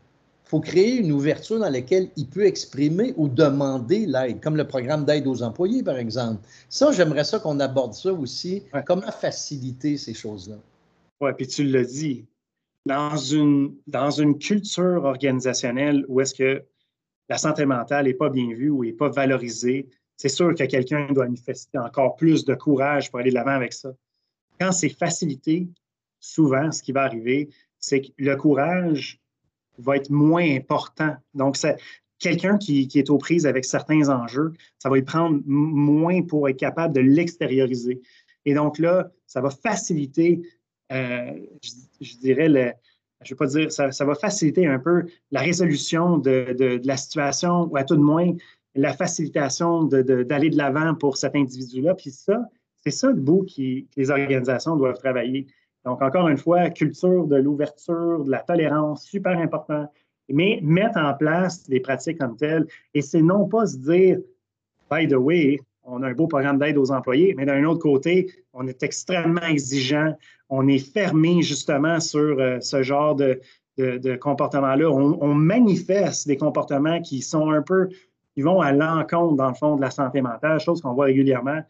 Il 0.47 0.51
faut 0.51 0.61
créer 0.61 0.97
une 0.97 1.13
ouverture 1.13 1.61
dans 1.61 1.69
laquelle 1.71 2.09
il 2.17 2.27
peut 2.27 2.45
exprimer 2.45 3.15
ou 3.17 3.29
demander 3.29 4.05
l'aide, 4.05 4.41
comme 4.41 4.57
le 4.57 4.67
programme 4.67 5.05
d'aide 5.05 5.29
aux 5.29 5.45
employés, 5.45 5.85
par 5.85 5.97
exemple. 5.97 6.41
Ça, 6.69 6.91
j'aimerais 6.91 7.23
ça 7.23 7.39
qu'on 7.39 7.61
aborde 7.61 7.95
ça 7.95 8.13
aussi. 8.13 8.65
Comment 8.85 9.13
faciliter 9.13 9.97
ces 9.97 10.13
choses-là? 10.13 10.57
Oui, 11.21 11.31
puis 11.37 11.47
tu 11.47 11.63
l'as 11.63 11.85
dit, 11.85 12.25
dans 12.85 13.17
une, 13.17 13.77
dans 13.87 14.11
une 14.11 14.39
culture 14.39 15.05
organisationnelle 15.05 16.05
où 16.09 16.21
est-ce 16.21 16.35
que 16.35 16.65
la 17.29 17.39
santé 17.39 17.65
mentale 17.65 18.07
n'est 18.07 18.15
pas 18.15 18.31
bien 18.31 18.53
vue 18.53 18.71
ou 18.71 18.85
n'est 18.85 18.93
pas 18.93 19.09
valorisée, 19.09 19.89
c'est 20.21 20.29
sûr 20.29 20.55
que 20.55 20.65
quelqu'un 20.65 21.11
doit 21.13 21.25
manifester 21.25 21.79
encore 21.79 22.15
plus 22.15 22.45
de 22.45 22.55
courage 22.55 23.11
pour 23.11 23.21
aller 23.21 23.31
de 23.31 23.35
l'avant 23.35 23.53
avec 23.53 23.73
ça. 23.73 23.95
Quand 24.61 24.71
c'est 24.71 24.91
facilité, 24.91 25.67
souvent, 26.19 26.71
ce 26.73 26.83
qui 26.83 26.93
va 26.93 27.05
arriver, 27.05 27.49
c'est 27.79 28.03
que 28.03 28.09
le 28.19 28.37
courage 28.37 29.19
va 29.79 29.97
être 29.97 30.11
moins 30.11 30.45
important. 30.55 31.17
Donc, 31.33 31.57
quelqu'un 32.19 32.59
qui, 32.59 32.87
est 32.95 33.09
aux 33.09 33.17
prises 33.17 33.47
avec 33.47 33.65
certains 33.65 34.11
enjeux, 34.11 34.53
ça 34.79 34.91
va 34.91 34.99
y 34.99 35.03
prendre 35.03 35.41
moins 35.47 36.21
pour 36.21 36.51
être 36.51 36.59
capable 36.59 36.95
de 36.95 37.01
l'extérioriser. 37.01 38.03
Et 38.45 38.53
donc 38.53 38.79
là, 38.79 39.11
ça 39.27 39.41
va 39.41 39.49
faciliter 39.49 40.43
euh, 40.93 41.33
je, 41.63 42.19
dirais, 42.19 42.49
je 42.49 42.53
ne 42.53 42.65
vais 43.31 43.37
pas 43.37 43.47
dire, 43.47 43.73
ça, 43.73 44.05
va 44.05 44.15
faciliter 44.15 44.67
un 44.67 44.79
peu 44.79 45.07
la 45.31 45.41
résolution 45.41 46.19
de, 46.19 46.79
la 46.85 46.99
situation, 46.99 47.71
ou 47.71 47.79
à 47.79 47.85
tout 47.85 47.97
de 47.97 48.03
moins, 48.03 48.35
la 48.75 48.93
facilitation 48.93 49.85
d'aller 49.85 50.51
de, 50.51 50.57
l'avant 50.57 50.95
pour 50.95 51.17
cet 51.17 51.35
individu-là. 51.35 51.95
Puis 51.95 52.11
ça, 52.11 52.41
c'est 52.83 52.91
ça 52.91 53.09
le 53.09 53.15
bout 53.15 53.45
que 53.45 53.85
les 53.97 54.11
organisations 54.11 54.77
doivent 54.77 54.99
travailler. 54.99 55.47
Donc, 55.85 56.03
encore 56.03 56.29
une 56.29 56.37
fois, 56.37 56.71
culture 56.71 57.27
de 57.27 57.37
l'ouverture, 57.37 58.25
de 58.25 58.31
la 58.31 58.41
tolérance, 58.41 59.05
super 59.05 59.39
important. 59.39 59.91
Mais 60.29 60.61
mettre 60.63 60.99
en 60.99 61.15
place 61.15 61.69
des 61.69 61.81
pratiques 61.81 62.19
comme 62.19 62.37
telles, 62.37 62.67
et 62.95 63.03
c'est 63.03 63.23
non 63.23 63.49
pas 63.49 63.67
se 63.67 63.79
dire, 63.79 64.19
by 64.91 65.09
the 65.09 65.15
way, 65.15 65.59
on 65.83 66.03
a 66.03 66.09
un 66.09 66.15
beau 66.15 66.29
programme 66.29 66.59
d'aide 66.59 66.79
aux 66.79 66.93
employés, 66.93 67.35
mais 67.37 67.47
d'un 67.47 67.65
autre 67.65 67.81
côté, 67.81 68.31
on 68.53 68.67
est 68.67 68.83
extrêmement 68.83 69.43
exigeant, 69.43 70.15
on 70.49 70.69
est 70.69 70.79
fermé 70.79 71.43
justement 71.43 72.01
sur 72.01 72.39
euh, 72.39 72.61
ce 72.61 72.83
genre 72.83 73.15
de, 73.17 73.41
comportement-là. 74.21 74.91
On, 74.91 75.35
manifeste 75.35 76.29
des 76.29 76.37
comportements 76.37 77.01
qui 77.01 77.23
sont 77.23 77.51
un 77.51 77.63
peu, 77.63 77.89
qui 78.41 78.45
vont 78.45 78.63
à 78.63 78.73
l'encontre, 78.73 79.37
dans 79.37 79.49
le 79.49 79.55
fond, 79.55 79.77
de 79.77 79.83
la 79.83 79.91
santé 79.91 80.23
mentale, 80.23 80.59
chose 80.61 80.81
qu'on 80.81 80.95
voit 80.95 81.05
régulièrement. 81.07 81.61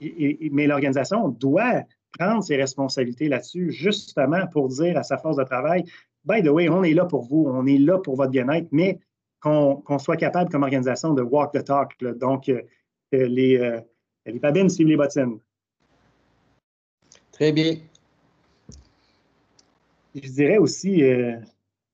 mais 0.00 0.66
l'organisation 0.66 1.28
doit 1.28 1.84
prendre 2.18 2.42
ses 2.42 2.56
responsabilités 2.56 3.28
là-dessus, 3.28 3.70
justement 3.70 4.48
pour 4.48 4.68
dire 4.68 4.98
à 4.98 5.04
sa 5.04 5.16
force 5.16 5.36
de 5.36 5.44
travail, 5.44 5.84
by 6.24 6.42
the 6.42 6.48
way, 6.48 6.68
on 6.68 6.82
est 6.82 6.92
là 6.92 7.04
pour 7.04 7.22
vous, 7.22 7.46
on 7.48 7.66
est 7.66 7.78
là 7.78 7.98
pour 7.98 8.16
votre 8.16 8.32
bien-être, 8.32 8.66
mais 8.72 8.98
qu'on 9.40 9.98
soit 10.00 10.16
capable 10.16 10.50
comme 10.50 10.64
organisation 10.64 11.14
de 11.14 11.22
walk 11.22 11.52
the 11.52 11.62
talk. 11.62 11.92
Donc, 12.00 12.48
euh, 12.48 12.62
les, 13.12 13.56
euh, 13.56 13.80
les 14.26 14.40
babines 14.40 14.68
suivent 14.68 14.88
les 14.88 14.96
bottines. 14.96 15.38
Très 17.30 17.52
bien. 17.52 17.76
Je 20.16 20.28
dirais 20.28 20.58
aussi, 20.58 21.04
euh, 21.04 21.36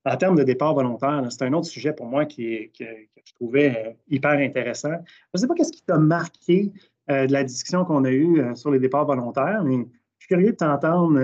en 0.07 0.17
termes 0.17 0.37
de 0.37 0.45
départ 0.45 0.73
volontaire, 0.73 1.27
c'est 1.29 1.45
un 1.45 1.53
autre 1.53 1.67
sujet 1.67 1.93
pour 1.93 2.07
moi 2.07 2.25
qui, 2.25 2.71
que, 2.71 2.85
je 3.25 3.35
trouvais 3.35 3.77
euh, 3.77 3.93
hyper 4.09 4.33
intéressant. 4.33 4.93
Je 4.93 5.31
ne 5.35 5.39
sais 5.41 5.47
pas 5.47 5.55
qu'est-ce 5.55 5.73
qui 5.73 5.83
t'a 5.83 5.99
marqué 5.99 6.73
de 7.07 7.31
la 7.31 7.45
discussion 7.45 7.85
qu'on 7.85 8.05
a 8.05 8.11
eue 8.11 8.43
sur 8.55 8.71
les 8.71 8.79
départs 8.79 9.05
volontaires, 9.05 9.63
mais 9.63 9.77
je 9.77 10.27
suis 10.27 10.29
curieux 10.29 10.53
de 10.53 10.57
t'entendre, 10.57 11.19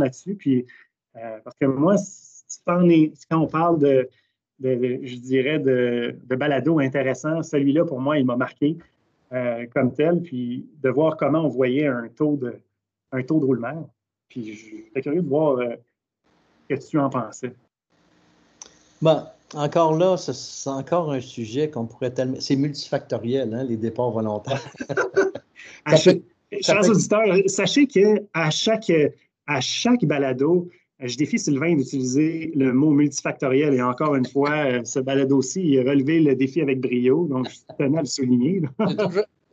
là-dessus. 0.00 0.34
Puis, 0.34 0.66
parce 1.14 1.54
que 1.60 1.66
moi, 1.66 1.94
quand 2.66 3.38
on 3.38 3.46
parle 3.46 3.78
de, 3.78 4.08
je 4.60 5.16
dirais, 5.16 5.58
de, 5.58 6.16
de 6.22 6.36
balado 6.36 6.78
intéressant. 6.78 7.42
Celui-là, 7.42 7.84
pour 7.84 8.00
moi, 8.00 8.18
il 8.18 8.26
m'a 8.26 8.36
marqué 8.36 8.76
euh, 9.32 9.66
comme 9.74 9.92
tel. 9.92 10.20
Puis 10.22 10.66
de 10.82 10.90
voir 10.90 11.16
comment 11.16 11.40
on 11.40 11.48
voyait 11.48 11.86
un 11.86 12.08
taux 12.08 12.36
de, 12.36 12.54
un 13.12 13.22
taux 13.22 13.40
de 13.40 13.44
roulement. 13.44 13.90
Puis 14.28 14.54
j'étais 14.54 15.02
curieux 15.02 15.22
de 15.22 15.28
voir 15.28 15.58
euh, 15.58 15.74
ce 16.68 16.74
que 16.74 16.88
tu 16.88 16.98
en 16.98 17.10
pensais. 17.10 17.52
Bon, 19.00 19.22
encore 19.54 19.96
là, 19.96 20.16
c'est 20.16 20.70
encore 20.70 21.12
un 21.12 21.20
sujet 21.20 21.70
qu'on 21.70 21.86
pourrait 21.86 22.12
tellement. 22.12 22.36
C'est 22.40 22.56
multifactoriel, 22.56 23.52
hein, 23.54 23.64
les 23.64 23.76
départs 23.76 24.10
volontaires. 24.10 24.64
chers 26.60 26.88
auditeurs, 26.88 27.26
sachez 27.46 27.86
qu'à 27.86 28.50
chaque, 28.50 28.92
à 29.46 29.60
chaque 29.60 30.04
balado, 30.04 30.68
je 31.00 31.16
défie 31.16 31.38
Sylvain 31.38 31.74
d'utiliser 31.76 32.52
le 32.54 32.72
mot 32.72 32.90
multifactoriel 32.90 33.74
et 33.74 33.82
encore 33.82 34.14
une 34.14 34.26
fois, 34.26 34.50
euh, 34.66 34.84
ce 34.84 34.98
balado 35.00 35.38
aussi, 35.38 35.62
il 35.62 35.78
a 35.80 35.90
relevé 35.90 36.20
le 36.20 36.34
défi 36.34 36.60
avec 36.60 36.80
brio, 36.80 37.26
donc 37.26 37.48
je 37.48 37.74
tenais 37.78 37.98
à 37.98 38.02
le 38.02 38.06
souligner. 38.06 38.62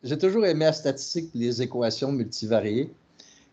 J'ai 0.04 0.18
toujours, 0.18 0.46
aimé 0.46 0.66
la 0.66 0.74
statistique 0.74 1.32
les 1.34 1.62
équations 1.62 2.12
multivariées 2.12 2.92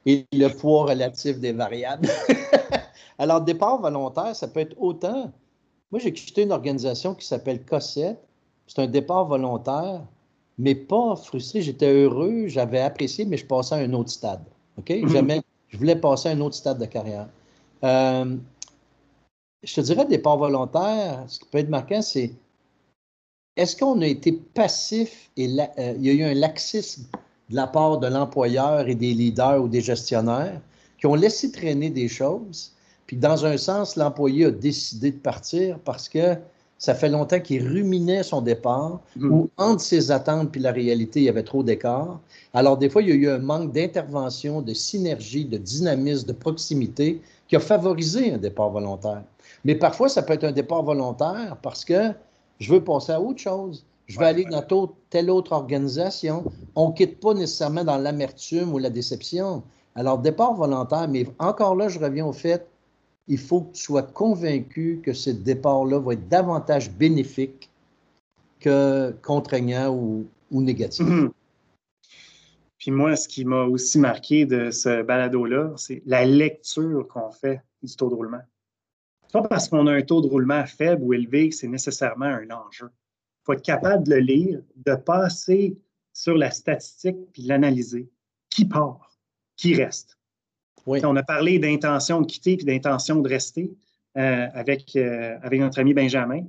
et 0.07 0.27
le 0.33 0.49
poids 0.49 0.87
relatif 0.87 1.39
des 1.39 1.53
variables. 1.53 2.09
Alors, 3.19 3.41
départ 3.41 3.81
volontaire, 3.81 4.35
ça 4.37 4.49
peut 4.49 4.61
être 4.61 4.77
autant. 4.79 5.33
Moi, 5.95 6.01
j'ai 6.01 6.13
quitté 6.13 6.43
une 6.43 6.51
organisation 6.51 7.15
qui 7.15 7.25
s'appelle 7.25 7.65
COSET. 7.65 8.17
C'est 8.67 8.81
un 8.81 8.89
départ 8.89 9.27
volontaire, 9.27 10.03
mais 10.59 10.75
pas 10.75 11.15
frustré. 11.15 11.63
J'étais 11.63 11.89
heureux, 11.89 12.49
j'avais 12.49 12.81
apprécié, 12.81 13.25
mais 13.25 13.37
je 13.37 13.47
passais 13.47 13.77
à 13.77 13.79
un 13.79 13.93
autre 13.93 14.11
stade. 14.11 14.43
OK? 14.77 14.91
Mhm. 14.91 15.41
je 15.69 15.79
voulais 15.79 15.95
passer 15.95 16.31
à 16.31 16.33
un 16.33 16.41
autre 16.41 16.57
stade 16.57 16.81
de 16.81 16.87
carrière. 16.87 17.29
Euh, 17.85 18.37
je 19.63 19.73
te 19.73 19.83
dirais, 19.83 20.05
départ 20.05 20.37
volontaire, 20.37 21.23
ce 21.29 21.39
qui 21.39 21.45
peut 21.45 21.59
être 21.59 21.69
marquant, 21.69 22.03
c'est 22.03 22.33
est-ce 23.57 23.77
qu'on 23.77 24.03
a 24.03 24.07
été 24.09 24.33
passif 24.33 25.31
et 25.37 25.47
euh, 25.47 25.95
il 25.97 26.07
y 26.07 26.11
a 26.11 26.13
eu 26.13 26.25
un 26.25 26.35
laxisme 26.35 27.05
de 27.51 27.55
la 27.55 27.69
part 27.69 27.99
de 27.99 28.09
l'employeur 28.09 28.89
et 28.89 28.97
des 28.97 29.15
leaders 29.15 29.63
ou 29.63 29.69
des 29.69 29.81
gestionnaires 29.81 30.61
qui 30.99 31.07
ont 31.07 31.15
laissé 31.15 31.53
traîner 31.53 31.91
des 31.91 32.09
choses, 32.09 32.74
puis 33.07 33.17
dans 33.17 33.45
un 33.45 33.57
sens, 33.57 33.97
l'employé 33.97 34.47
a 34.47 34.51
décidé 34.51 35.11
de 35.11 35.19
partir 35.19 35.79
parce 35.81 36.09
que 36.09 36.37
ça 36.79 36.95
fait 36.95 37.09
longtemps 37.09 37.41
qu'il 37.41 37.67
ruminait 37.67 38.23
son 38.23 38.41
départ, 38.41 39.01
mm-hmm. 39.19 39.29
ou 39.31 39.51
entre 39.57 39.81
ses 39.81 40.11
attentes 40.11 40.51
puis 40.51 40.61
la 40.61 40.73
réalité, 40.73 41.21
il 41.21 41.25
y 41.25 41.29
avait 41.29 41.43
trop 41.43 41.63
d'écart. 41.63 42.21
Alors, 42.53 42.77
des 42.77 42.91
fois, 42.91 43.03
il 43.03 43.09
y 43.09 43.13
a 43.13 43.15
eu 43.15 43.29
un 43.29 43.39
manque 43.39 43.73
d'intervention, 43.73 44.61
de 44.61 44.75
synergie, 44.75 45.45
de 45.45 45.57
dynamisme, 45.57 46.27
de 46.27 46.33
proximité 46.33 47.23
qui 47.49 47.57
a 47.57 47.61
favorisé 47.61 48.33
un 48.33 48.39
départ 48.39 48.71
volontaire. 48.71 49.23
Mais 49.65 49.75
parfois, 49.75 50.09
ça 50.09 50.23
peut 50.23 50.35
être 50.35 50.45
un 50.45 50.53
départ 50.53 50.83
volontaire 50.83 51.57
parce 51.63 51.85
que 51.85 52.13
je 52.59 52.73
veux 52.73 52.83
passer 52.83 53.13
à 53.13 53.21
autre 53.21 53.41
chose. 53.41 53.85
Je 54.07 54.19
vais 54.19 54.27
aller 54.27 54.45
dans 54.45 54.63
telle 55.09 55.31
autre 55.31 55.53
organisation. 55.53 56.45
On 56.75 56.89
ne 56.89 56.93
quitte 56.93 57.21
pas 57.21 57.33
nécessairement 57.33 57.85
dans 57.85 57.97
l'amertume 57.97 58.75
ou 58.75 58.79
la 58.79 58.91
déception. 58.91 59.63
Alors, 59.95 60.19
départ 60.19 60.55
volontaire, 60.55 61.09
mais 61.09 61.27
encore 61.39 61.77
là, 61.77 61.89
je 61.89 61.99
reviens 61.99 62.27
au 62.27 62.33
fait, 62.33 62.67
il 63.27 63.39
faut 63.39 63.63
que 63.63 63.73
tu 63.73 63.83
sois 63.83 64.03
convaincu 64.03 65.01
que 65.03 65.13
ce 65.13 65.31
départ-là 65.31 65.99
va 65.99 66.13
être 66.13 66.29
davantage 66.29 66.91
bénéfique 66.91 67.71
que 68.61 69.15
contraignant 69.23 69.95
ou, 69.95 70.27
négatif. 70.51 71.05
Mm-hmm. 71.05 71.31
Puis 72.79 72.91
moi, 72.91 73.17
ce 73.17 73.29
qui 73.29 73.45
m'a 73.45 73.65
aussi 73.65 73.99
marqué 73.99 74.47
de 74.47 74.71
ce 74.71 75.03
balado-là, 75.03 75.73
c'est 75.77 76.03
la 76.07 76.25
lecture 76.25 77.09
qu'on 77.09 77.31
fait 77.31 77.63
du 77.83 77.97
taux 77.97 78.11
de 78.11 78.15
roulement. 78.15 78.43
C'est 79.27 79.33
pas 79.33 79.49
parce 79.49 79.69
qu'on 79.69 79.87
a 79.87 79.93
un 79.93 80.03
taux 80.03 80.21
de 80.21 80.29
roulement 80.29 80.65
faible 80.67 81.03
ou 81.03 81.13
élevé 81.13 81.49
que 81.49 81.55
c'est 81.55 81.67
nécessairement 81.67 82.27
un 82.27 82.51
enjeu. 82.51 82.91
Il 82.91 83.45
faut 83.47 83.53
être 83.55 83.65
capable 83.65 84.07
de 84.07 84.15
le 84.15 84.21
lire, 84.21 84.63
de 84.77 84.95
passer 84.95 85.77
sur 86.13 86.37
la 86.37 86.51
statistique 86.51 87.17
puis 87.33 87.43
l'analyser. 87.43 88.09
Qui 88.49 88.65
part? 88.65 89.19
Qui 89.57 89.75
reste? 89.75 90.19
On 90.87 91.17
a 91.17 91.23
parlé 91.23 91.59
d'intention 91.59 92.21
de 92.21 92.27
quitter 92.27 92.57
puis 92.57 92.67
d'intention 92.67 93.21
de 93.21 93.29
rester 93.29 93.73
euh, 94.17 94.47
avec, 94.53 94.97
euh, 94.97 95.37
avec 95.43 95.61
notre 95.61 95.81
ami 95.81 95.95
Benjamin. 95.95 96.43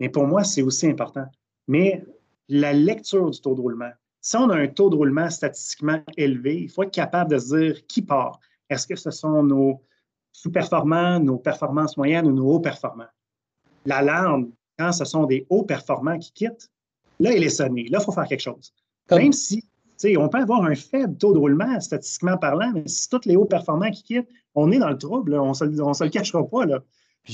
Mais 0.00 0.08
pour 0.08 0.26
moi, 0.26 0.44
c'est 0.44 0.62
aussi 0.62 0.86
important. 0.86 1.26
Mais 1.66 2.04
la 2.48 2.72
lecture 2.72 3.30
du 3.30 3.40
taux 3.40 3.54
de 3.54 3.60
roulement, 3.60 3.90
si 4.20 4.36
on 4.36 4.50
a 4.50 4.56
un 4.56 4.68
taux 4.68 4.90
de 4.90 4.96
roulement 4.96 5.30
statistiquement 5.30 6.00
élevé, 6.16 6.62
il 6.62 6.68
faut 6.68 6.82
être 6.82 6.92
capable 6.92 7.30
de 7.30 7.38
se 7.38 7.56
dire 7.56 7.86
qui 7.86 8.02
part. 8.02 8.40
Est-ce 8.68 8.86
que 8.86 8.96
ce 8.96 9.10
sont 9.10 9.42
nos, 9.42 9.82
sous-performants, 10.38 11.18
nos 11.18 11.38
performances 11.38 11.96
moyennes 11.96 12.26
ou 12.26 12.32
nos 12.32 12.46
hauts 12.46 12.60
performants. 12.60 13.10
L'alarme, 13.86 14.50
quand 14.78 14.92
ce 14.92 15.04
sont 15.04 15.24
des 15.24 15.46
hauts 15.50 15.64
performants 15.64 16.18
qui 16.18 16.32
quittent, 16.32 16.70
là, 17.18 17.32
il 17.32 17.42
est 17.42 17.48
sonné. 17.48 17.88
Là, 17.88 17.98
il 18.00 18.04
faut 18.04 18.12
faire 18.12 18.28
quelque 18.28 18.42
chose. 18.42 18.72
Même 19.10 19.32
si, 19.32 19.64
on 20.16 20.28
peut 20.28 20.38
avoir 20.38 20.64
un 20.64 20.74
faible 20.74 21.16
taux 21.16 21.32
de 21.32 21.38
roulement, 21.38 21.80
statistiquement 21.80 22.36
parlant, 22.36 22.72
mais 22.74 22.84
si 22.86 23.08
tous 23.08 23.24
les 23.24 23.36
hauts 23.36 23.44
performants 23.44 23.90
qui 23.90 24.02
quittent, 24.02 24.28
on 24.54 24.70
est 24.70 24.78
dans 24.78 24.90
le 24.90 24.98
trouble, 24.98 25.34
on 25.34 25.48
ne 25.48 25.54
se, 25.54 25.64
le 26.04 26.10
cachera 26.10 26.46
pas. 26.46 26.66
Là. 26.66 26.78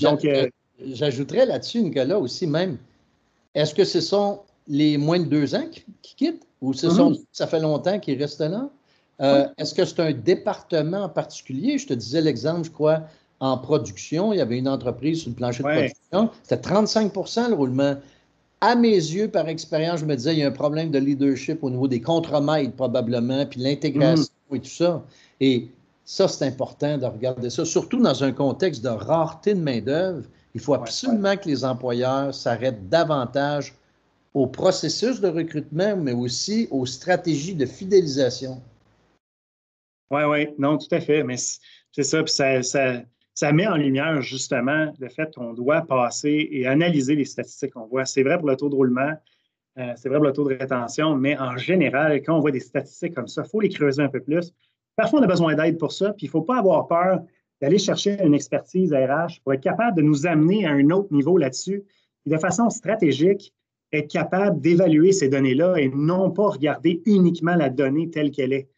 Donc, 0.03 0.24
euh, 0.24 0.48
J'ajouterais 0.85 1.46
là-dessus, 1.46 1.83
Nicolas, 1.83 2.18
aussi 2.18 2.46
même, 2.46 2.79
est-ce 3.55 3.74
que 3.74 3.85
ce 3.85 4.00
sont 4.00 4.40
les 4.66 4.96
moins 4.96 5.20
de 5.20 5.27
deux 5.27 5.55
ans 5.55 5.66
qui, 5.70 5.85
quittent 6.16 6.46
ou 6.61 6.72
ce 6.72 6.90
sont, 6.90 7.12
mm-hmm. 7.12 7.24
ça 7.33 7.46
fait 7.46 7.61
longtemps 7.61 7.98
qu'ils 8.00 8.20
restent 8.20 8.40
là? 8.40 8.68
Euh, 9.20 9.46
est-ce 9.59 9.74
que 9.74 9.85
c'est 9.85 10.00
un 10.00 10.12
département 10.12 11.05
en 11.05 11.09
particulier? 11.09 11.79
Je 11.79 11.87
te 11.87 11.94
disais 11.94 12.20
l'exemple, 12.20 12.64
je 12.64 12.70
crois, 12.70 13.03
en 13.38 13.57
production. 13.59 14.33
Il 14.33 14.38
y 14.38 14.40
avait 14.40 14.59
une 14.59 14.68
entreprise 14.68 15.20
sur 15.20 15.31
le 15.31 15.37
plancher 15.37 15.62
de 15.62 15.68
production. 15.68 16.31
C'était 16.42 16.68
35% 16.68 17.48
le 17.48 17.55
roulement. 17.55 17.96
À 18.64 18.77
mes 18.77 18.96
yeux, 18.96 19.29
par 19.29 19.46
expérience, 19.46 20.00
je 20.00 20.07
me 20.07 20.16
disais, 20.16 20.33
il 20.33 20.38
y 20.38 20.42
a 20.42 20.46
un 20.46 20.50
problème 20.50 20.90
de 20.90 20.98
leadership 20.98 21.62
au 21.62 21.68
niveau 21.68 21.87
des 21.87 22.00
contremaîtres, 22.00 22.72
probablement, 22.72 23.44
puis 23.44 23.61
l'intégration 23.61 24.33
mm-hmm. 24.50 24.57
et 24.57 24.61
tout 24.61 24.70
ça. 24.70 25.05
Et 25.40 25.68
ça, 26.07 26.29
c'est 26.29 26.46
important 26.46 26.96
de 26.96 27.05
regarder 27.05 27.50
ça, 27.50 27.66
surtout 27.66 28.00
dans 28.00 28.24
un 28.24 28.33
contexte 28.33 28.83
de 28.83 28.88
rareté 28.88 29.53
de 29.53 29.61
main-d'œuvre. 29.61 30.24
Il 30.55 30.62
faut 30.62 30.72
absolument 30.72 31.37
que 31.37 31.46
les 31.46 31.62
employeurs 31.62 32.35
s'arrêtent 32.35 32.88
davantage 32.88 33.74
au 34.33 34.46
processus 34.46 35.20
de 35.20 35.29
recrutement, 35.29 35.94
mais 35.98 36.14
aussi 36.14 36.66
aux 36.70 36.87
stratégies 36.87 37.55
de 37.55 37.66
fidélisation. 37.66 38.62
Oui, 40.11 40.22
oui, 40.22 40.48
non, 40.59 40.79
tout 40.79 40.88
à 40.90 41.00
fait. 41.00 41.22
Mais 41.22 41.37
c'est 41.37 42.03
ça, 42.03 42.22
puis 42.22 42.33
ça, 42.33 42.62
ça, 42.62 43.03
met 43.53 43.66
en 43.66 43.77
lumière 43.77 44.23
justement 44.23 44.92
le 44.99 45.09
fait 45.09 45.35
qu'on 45.35 45.53
doit 45.55 45.83
passer 45.83 46.49
et 46.51 46.66
analyser 46.66 47.16
les 47.16 47.25
statistiques 47.25 47.73
qu'on 47.73 47.87
voit. 47.87 48.05
C'est 48.05 48.23
vrai 48.23 48.38
pour 48.38 48.49
le 48.49 48.57
taux 48.57 48.68
de 48.68 48.75
roulement, 48.75 49.12
euh, 49.79 49.92
c'est 49.97 50.09
vrai 50.09 50.18
pour 50.18 50.27
le 50.27 50.33
taux 50.33 50.49
de 50.49 50.55
rétention, 50.55 51.16
mais 51.16 51.37
en 51.38 51.57
général, 51.57 52.23
quand 52.23 52.37
on 52.37 52.40
voit 52.40 52.53
des 52.53 52.61
statistiques 52.61 53.14
comme 53.14 53.27
ça, 53.27 53.42
il 53.44 53.51
faut 53.51 53.61
les 53.61 53.68
creuser 53.68 54.03
un 54.03 54.09
peu 54.09 54.20
plus. 54.20 54.53
Parfois, 54.97 55.20
on 55.20 55.23
a 55.25 55.27
besoin 55.27 55.55
d'aide 55.55 55.79
pour 55.79 55.92
ça, 55.92 56.12
puis 56.12 56.27
il 56.27 56.29
ne 56.29 56.33
faut 56.33 56.42
pas 56.42 56.59
avoir 56.59 56.87
peur 56.87 57.20
d'aller 57.61 57.79
chercher 57.79 58.23
une 58.23 58.35
expertise 58.35 58.92
RH 58.92 59.40
pour 59.42 59.53
être 59.53 59.62
capable 59.62 59.97
de 59.97 60.03
nous 60.03 60.27
amener 60.27 60.66
à 60.66 60.70
un 60.70 60.90
autre 60.90 61.12
niveau 61.12 61.37
là-dessus, 61.37 61.83
et 62.27 62.31
de 62.31 62.38
façon 62.38 62.70
stratégique, 62.70 63.53
être 63.92 64.11
capable 64.11 64.61
d'évaluer 64.61 65.12
ces 65.12 65.29
données-là 65.29 65.77
et 65.77 65.88
non 65.88 66.31
pas 66.31 66.49
regarder 66.49 67.03
uniquement 67.07 67.55
la 67.55 67.68
donnée 67.68 68.11
telle 68.11 68.31
qu'elle 68.31 68.53
est. 68.53 68.68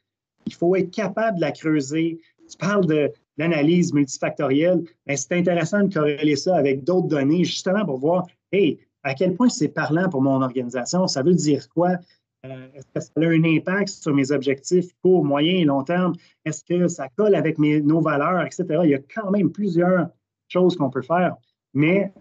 Il 0.47 0.55
faut 0.55 0.77
être 0.77 0.91
capable 0.91 1.37
de 1.37 1.41
la 1.41 1.53
creuser. 1.53 2.21
Tu 2.49 2.57
parles 2.57 2.87
de 2.87 3.11
l'analyse 3.39 3.93
multifactorielle, 3.93 4.83
mais 5.07 5.17
c'est 5.17 5.33
intéressant 5.33 5.83
de 5.83 5.93
corréler 5.93 6.37
ça 6.37 6.57
avec 6.57 6.85
d'autres 6.85 7.09
données, 7.09 7.45
justement 7.45 7.85
pour 7.85 7.99
voir, 7.99 8.27
hey, 8.53 8.79
à 9.03 9.15
quel 9.15 9.35
point 9.35 9.49
c'est 9.49 9.69
parlant 9.69 10.09
pour 10.09 10.23
mon 10.23 10.43
organisation, 10.43 11.07
ça 11.07 11.23
veut 11.23 11.35
dire 11.35 11.69
quoi? 11.69 11.93
Euh, 12.45 12.67
est-ce 12.75 12.87
que 12.95 13.01
ça 13.01 13.11
a 13.17 13.25
un 13.25 13.45
impact 13.45 13.89
sur 13.89 14.15
mes 14.15 14.31
objectifs 14.31 14.93
court, 15.03 15.25
moyen 15.25 15.55
et 15.59 15.65
long 15.65 15.83
terme? 15.83 16.15
Est-ce 16.45 16.65
que 16.65 16.89
ça 16.89 17.09
colle 17.17 17.35
avec 17.35 17.59
nos 17.59 18.01
valeurs, 18.01 18.45
etc.? 18.45 18.81
Il 18.85 18.91
y 18.91 18.95
a 18.95 18.99
quand 18.99 19.31
même 19.31 19.51
plusieurs 19.51 20.09
choses 20.49 20.77
qu'on 20.77 20.91
peut 20.91 21.03
faire. 21.03 21.37
Mais, 21.75 22.13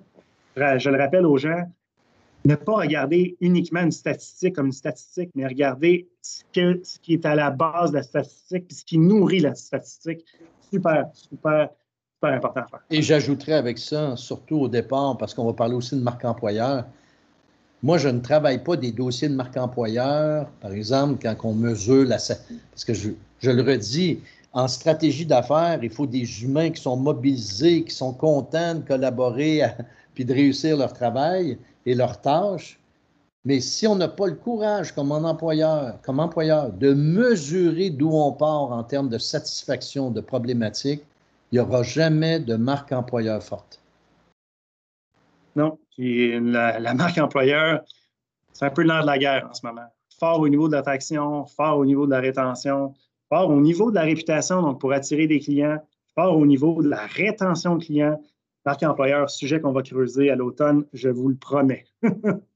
je 0.56 0.90
le 0.90 0.98
rappelle 0.98 1.26
aux 1.26 1.38
gens, 1.38 1.64
ne 2.46 2.56
pas 2.56 2.76
regarder 2.76 3.36
uniquement 3.42 3.82
une 3.82 3.92
statistique 3.92 4.56
comme 4.56 4.68
une 4.68 4.72
statistique, 4.72 5.32
mais 5.34 5.48
regarder 5.48 6.08
ce, 6.22 6.44
ce 6.84 7.00
qui 7.00 7.14
est 7.14 7.26
à 7.26 7.36
la 7.36 7.50
base 7.50 7.92
de 7.92 7.98
la 7.98 8.04
statistique, 8.04 8.68
puis 8.68 8.78
ce 8.78 8.86
qui 8.86 9.00
nourrit 9.00 9.40
la 9.40 9.56
statistique. 9.56 10.24
Super, 10.76 11.10
super, 11.14 11.70
super 12.16 12.34
important 12.34 12.62
à 12.62 12.68
faire. 12.68 12.80
Et 12.90 13.02
j'ajouterais 13.02 13.54
avec 13.54 13.78
ça, 13.78 14.16
surtout 14.16 14.58
au 14.58 14.68
départ, 14.68 15.18
parce 15.18 15.34
qu'on 15.34 15.46
va 15.46 15.54
parler 15.54 15.76
aussi 15.76 15.96
de 15.96 16.02
marque 16.02 16.26
employeur, 16.26 16.86
moi, 17.84 18.00
je 18.00 18.10
ne 18.10 18.20
travaille 18.20 18.64
pas 18.64 18.76
des 18.78 18.92
dossiers 18.92 19.30
de 19.30 19.36
marque 19.36 19.58
employeur, 19.58 20.50
par 20.60 20.72
exemple, 20.72 21.20
quand 21.22 21.36
on 21.44 21.54
mesure 21.54 22.06
la... 22.06 22.18
Parce 22.18 22.84
que 22.84 22.94
je, 22.94 23.12
le 23.44 23.62
redis, 23.62 24.22
en 24.54 24.68
stratégie 24.68 25.26
d'affaires, 25.26 25.78
il 25.84 25.92
faut 25.92 26.08
des 26.08 26.44
humains 26.44 26.72
qui 26.72 26.82
sont 26.82 26.98
mobilisés, 26.98 27.84
qui 27.84 27.94
sont 27.94 28.14
contents 28.14 28.76
de 28.76 28.80
collaborer 28.80 29.62
puis 30.16 30.26
de 30.26 30.34
réussir 30.34 30.78
leur 30.78 30.94
travail 30.94 31.60
et 31.86 31.94
leurs 31.94 32.20
tâches. 32.20 32.80
Mais 33.46 33.60
si 33.60 33.86
on 33.86 33.96
n'a 33.96 34.08
pas 34.08 34.26
le 34.26 34.34
courage 34.34 34.92
comme 34.92 35.12
employeur, 35.12 36.02
comme 36.02 36.20
employeur 36.20 36.72
de 36.74 36.94
mesurer 36.94 37.92
d'où 37.92 38.10
on 38.10 38.34
part 38.34 38.72
en 38.72 38.84
termes 38.84 39.08
de 39.08 39.20
satisfaction 39.20 40.10
de 40.10 40.20
problématiques, 40.20 41.04
il 41.52 41.56
n'y 41.56 41.60
aura 41.60 41.84
jamais 41.84 42.40
de 42.40 42.56
marque 42.56 42.92
employeur 42.92 43.42
forte. 43.44 43.80
Non, 45.56 45.78
la, 45.98 46.94
marque 46.96 47.20
employeur, 47.20 47.84
c'est 48.52 48.66
un 48.66 48.72
peu 48.72 48.82
l'air 48.82 49.02
de 49.02 49.08
la 49.08 49.20
guerre 49.20 49.48
en 49.50 49.54
ce 49.54 49.66
moment. 49.66 49.88
Fort 50.20 50.40
au 50.40 50.50
niveau 50.50 50.68
de 50.68 50.74
l'attraction, 50.74 51.46
fort 51.46 51.78
au 51.78 51.86
niveau 51.86 52.08
de 52.08 52.12
la 52.12 52.20
rétention, 52.20 52.96
fort 53.30 53.50
au 53.50 53.62
niveau 53.62 53.92
de 53.92 53.96
la 53.96 54.02
réputation, 54.02 54.62
donc 54.64 54.82
pour 54.82 54.92
attirer 54.92 55.28
des 55.28 55.40
clients, 55.40 55.78
fort 56.16 56.36
au 56.36 56.46
niveau 56.48 56.82
de 56.82 56.90
la 56.90 57.06
rétention 57.06 57.76
de 57.76 57.84
clients. 57.84 58.20
Marque 58.66 58.82
employeur, 58.82 59.30
sujet 59.30 59.62
qu'on 59.62 59.72
va 59.72 59.84
creuser 59.84 60.32
à 60.32 60.36
l'automne, 60.36 60.86
je 60.94 61.10
vous 61.10 61.30
le 61.30 61.36
promets. 61.36 61.86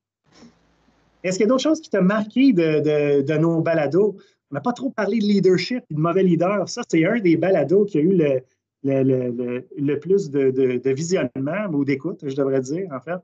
Est-ce 1.24 1.38
qu'il 1.38 1.46
y 1.46 1.50
a 1.50 1.50
d'autres 1.50 1.64
choses 1.64 1.82
qui 1.82 1.90
t'ont 1.90 2.02
marqué 2.02 2.54
de, 2.54 3.38
nos 3.38 3.62
balados? 3.62 4.16
On 4.52 4.56
n'a 4.56 4.62
pas 4.62 4.74
trop 4.74 4.90
parlé 4.90 5.20
de 5.20 5.26
leadership 5.26 5.84
et 5.90 5.94
de 5.94 6.00
mauvais 6.00 6.24
leader. 6.24 6.68
Ça, 6.68 6.82
c'est 6.88 7.06
un 7.06 7.20
des 7.20 7.38
balados 7.38 7.86
qui 7.86 7.98
a 8.00 8.02
eu 8.02 8.16
le, 8.16 8.42
le, 8.84 9.96
plus 10.00 10.30
de, 10.32 10.90
visionnement 10.92 11.68
ou 11.72 11.86
d'écoute, 11.86 12.22
je 12.24 12.36
devrais 12.36 12.62
dire, 12.62 12.88
en 12.92 13.00
fait. 13.00 13.20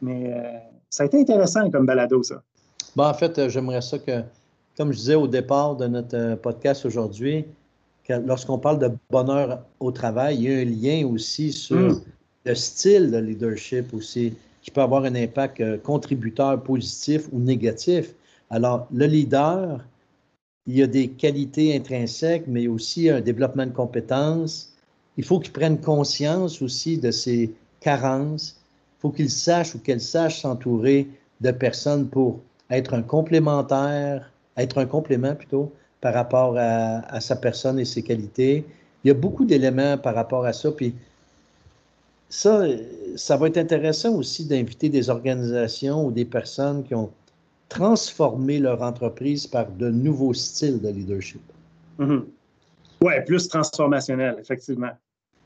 Mais 0.00 0.32
euh, 0.32 0.58
ça 0.90 1.02
a 1.02 1.06
été 1.06 1.20
intéressant 1.20 1.70
comme 1.70 1.86
balado, 1.86 2.22
ça. 2.22 2.42
Bon, 2.94 3.04
en 3.04 3.14
fait, 3.14 3.38
euh, 3.38 3.48
j'aimerais 3.48 3.80
ça 3.80 3.98
que, 3.98 4.22
comme 4.76 4.92
je 4.92 4.98
disais 4.98 5.14
au 5.14 5.26
départ 5.26 5.76
de 5.76 5.86
notre 5.86 6.16
euh, 6.16 6.36
podcast 6.36 6.84
aujourd'hui, 6.86 7.44
lorsqu'on 8.08 8.58
parle 8.58 8.78
de 8.78 8.90
bonheur 9.10 9.62
au 9.80 9.90
travail, 9.90 10.36
il 10.36 10.42
y 10.42 10.54
a 10.54 10.58
un 10.58 10.64
lien 10.64 11.06
aussi 11.06 11.52
sur 11.52 11.76
hmm. 11.76 12.00
le 12.44 12.54
style 12.54 13.10
de 13.10 13.18
leadership 13.18 13.92
aussi, 13.92 14.34
qui 14.68 14.72
peut 14.72 14.82
avoir 14.82 15.04
un 15.04 15.14
impact 15.14 15.80
contributeur 15.80 16.62
positif 16.62 17.26
ou 17.32 17.38
négatif. 17.40 18.14
Alors, 18.50 18.86
le 18.92 19.06
leader, 19.06 19.82
il 20.66 20.82
a 20.82 20.86
des 20.86 21.08
qualités 21.08 21.74
intrinsèques, 21.74 22.44
mais 22.46 22.66
aussi 22.68 23.08
un 23.08 23.22
développement 23.22 23.64
de 23.64 23.72
compétences, 23.72 24.74
il 25.16 25.24
faut 25.24 25.40
qu'ils 25.40 25.54
prennent 25.54 25.80
conscience 25.80 26.60
aussi 26.60 26.98
de 26.98 27.10
ses 27.10 27.54
carences. 27.80 28.60
Il 28.98 29.00
faut 29.00 29.10
qu'ils 29.10 29.30
sachent 29.30 29.74
ou 29.74 29.78
qu'elles 29.78 30.02
sachent 30.02 30.42
s'entourer 30.42 31.08
de 31.40 31.50
personnes 31.50 32.06
pour 32.06 32.40
être 32.68 32.92
un 32.92 33.02
complémentaire, 33.02 34.30
être 34.58 34.76
un 34.76 34.84
complément 34.84 35.34
plutôt 35.34 35.72
par 36.02 36.12
rapport 36.12 36.56
à, 36.58 37.20
sa 37.20 37.36
personne 37.36 37.80
et 37.80 37.86
ses 37.86 38.02
qualités. 38.02 38.66
Il 39.02 39.08
y 39.08 39.10
a 39.10 39.14
beaucoup 39.14 39.46
d'éléments 39.46 39.96
par 39.96 40.14
rapport 40.14 40.44
à 40.44 40.52
ça. 40.52 40.70
Puis 40.72 40.94
ça, 42.28 42.66
ça 43.16 43.36
va 43.36 43.48
être 43.48 43.56
intéressant 43.56 44.14
aussi 44.14 44.46
d'inviter 44.46 44.88
des 44.88 45.08
organisations 45.10 46.06
ou 46.06 46.10
des 46.10 46.24
personnes 46.24 46.84
qui 46.84 46.94
ont 46.94 47.10
transformé 47.68 48.58
leur 48.58 48.82
entreprise 48.82 49.46
par 49.46 49.70
de 49.70 49.90
nouveaux 49.90 50.34
styles 50.34 50.80
de 50.80 50.88
leadership. 50.88 51.42
Mm-hmm. 51.98 52.24
Oui, 53.02 53.12
plus 53.26 53.48
transformationnel, 53.48 54.36
effectivement. 54.40 54.92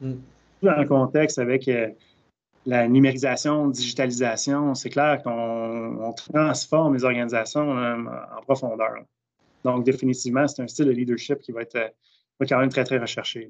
Mm. 0.01 0.15
Dans 0.63 0.77
le 0.77 0.87
contexte 0.87 1.39
avec 1.39 1.67
euh, 1.69 1.89
la 2.67 2.89
numérisation, 2.89 3.69
digitalisation, 3.69 4.75
c'est 4.75 4.91
clair 4.91 5.23
qu'on 5.23 6.15
transforme 6.17 6.95
les 6.95 7.05
organisations 7.05 7.77
euh, 7.77 7.97
en 8.39 8.43
profondeur. 8.43 8.95
Donc, 9.65 9.85
définitivement, 9.85 10.47
c'est 10.47 10.63
un 10.63 10.69
style 10.69 10.87
de 10.87 10.93
leadership 10.93 11.39
qui 11.41 11.53
va 11.53 11.63
être, 11.63 11.77
euh, 11.77 12.47
quand 12.49 12.59
même 12.59 12.71
très, 12.71 12.85
très 12.85 12.99
recherché. 12.99 13.49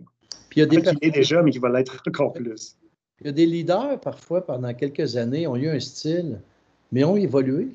Puis 0.49 0.61
il 0.61 0.61
y 0.61 0.63
a 0.63 0.67
des 0.67 0.83
qui 0.83 1.11
déjà, 1.11 1.43
mais 1.43 1.51
qui 1.51 1.59
va 1.59 1.71
l'être 1.71 2.03
encore 2.07 2.33
plus. 2.33 2.77
Il 3.23 3.27
y 3.27 3.29
a 3.29 3.33
des 3.33 3.47
leaders, 3.47 4.01
parfois, 4.01 4.45
pendant 4.45 4.75
quelques 4.75 5.17
années, 5.17 5.47
ont 5.47 5.55
eu 5.55 5.69
un 5.69 5.79
style, 5.79 6.41
mais 6.91 7.05
ont 7.05 7.17
évolué. 7.17 7.69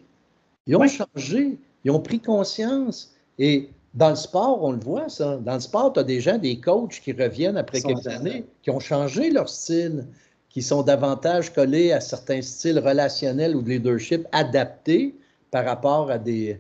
Ils 0.66 0.76
ont 0.76 0.86
changé. 0.88 1.58
Ils 1.86 1.92
ont 1.92 2.02
pris 2.02 2.20
conscience. 2.20 3.14
Et 3.40 3.70
dans 3.94 4.10
le 4.10 4.18
sport, 4.18 4.62
on 4.62 4.74
le 4.74 4.80
voit, 4.80 5.08
ça. 5.08 5.38
Dans 5.38 5.54
le 5.54 5.62
sport, 5.62 5.94
tu 5.94 6.02
as 6.02 6.04
des 6.04 6.20
gens, 6.20 6.38
des 6.38 6.60
coachs 6.60 7.00
qui 7.02 7.14
reviennent 7.14 7.56
après 7.56 7.82
quelques 7.82 8.08
années, 8.08 8.46
qui 8.62 8.72
ont 8.72 8.82
changé 8.82 9.30
leur 9.30 9.48
style, 9.48 10.06
qui 10.50 10.62
sont 10.62 10.84
davantage 10.84 11.54
collés 11.54 11.94
à 11.94 12.02
certains 12.02 12.42
styles 12.42 12.80
relationnels 12.80 13.56
ou 13.56 13.62
de 13.62 13.70
leadership 13.70 14.28
adaptés 14.34 15.16
par 15.50 15.64
rapport 15.64 16.12
à 16.12 16.18
des, 16.18 16.60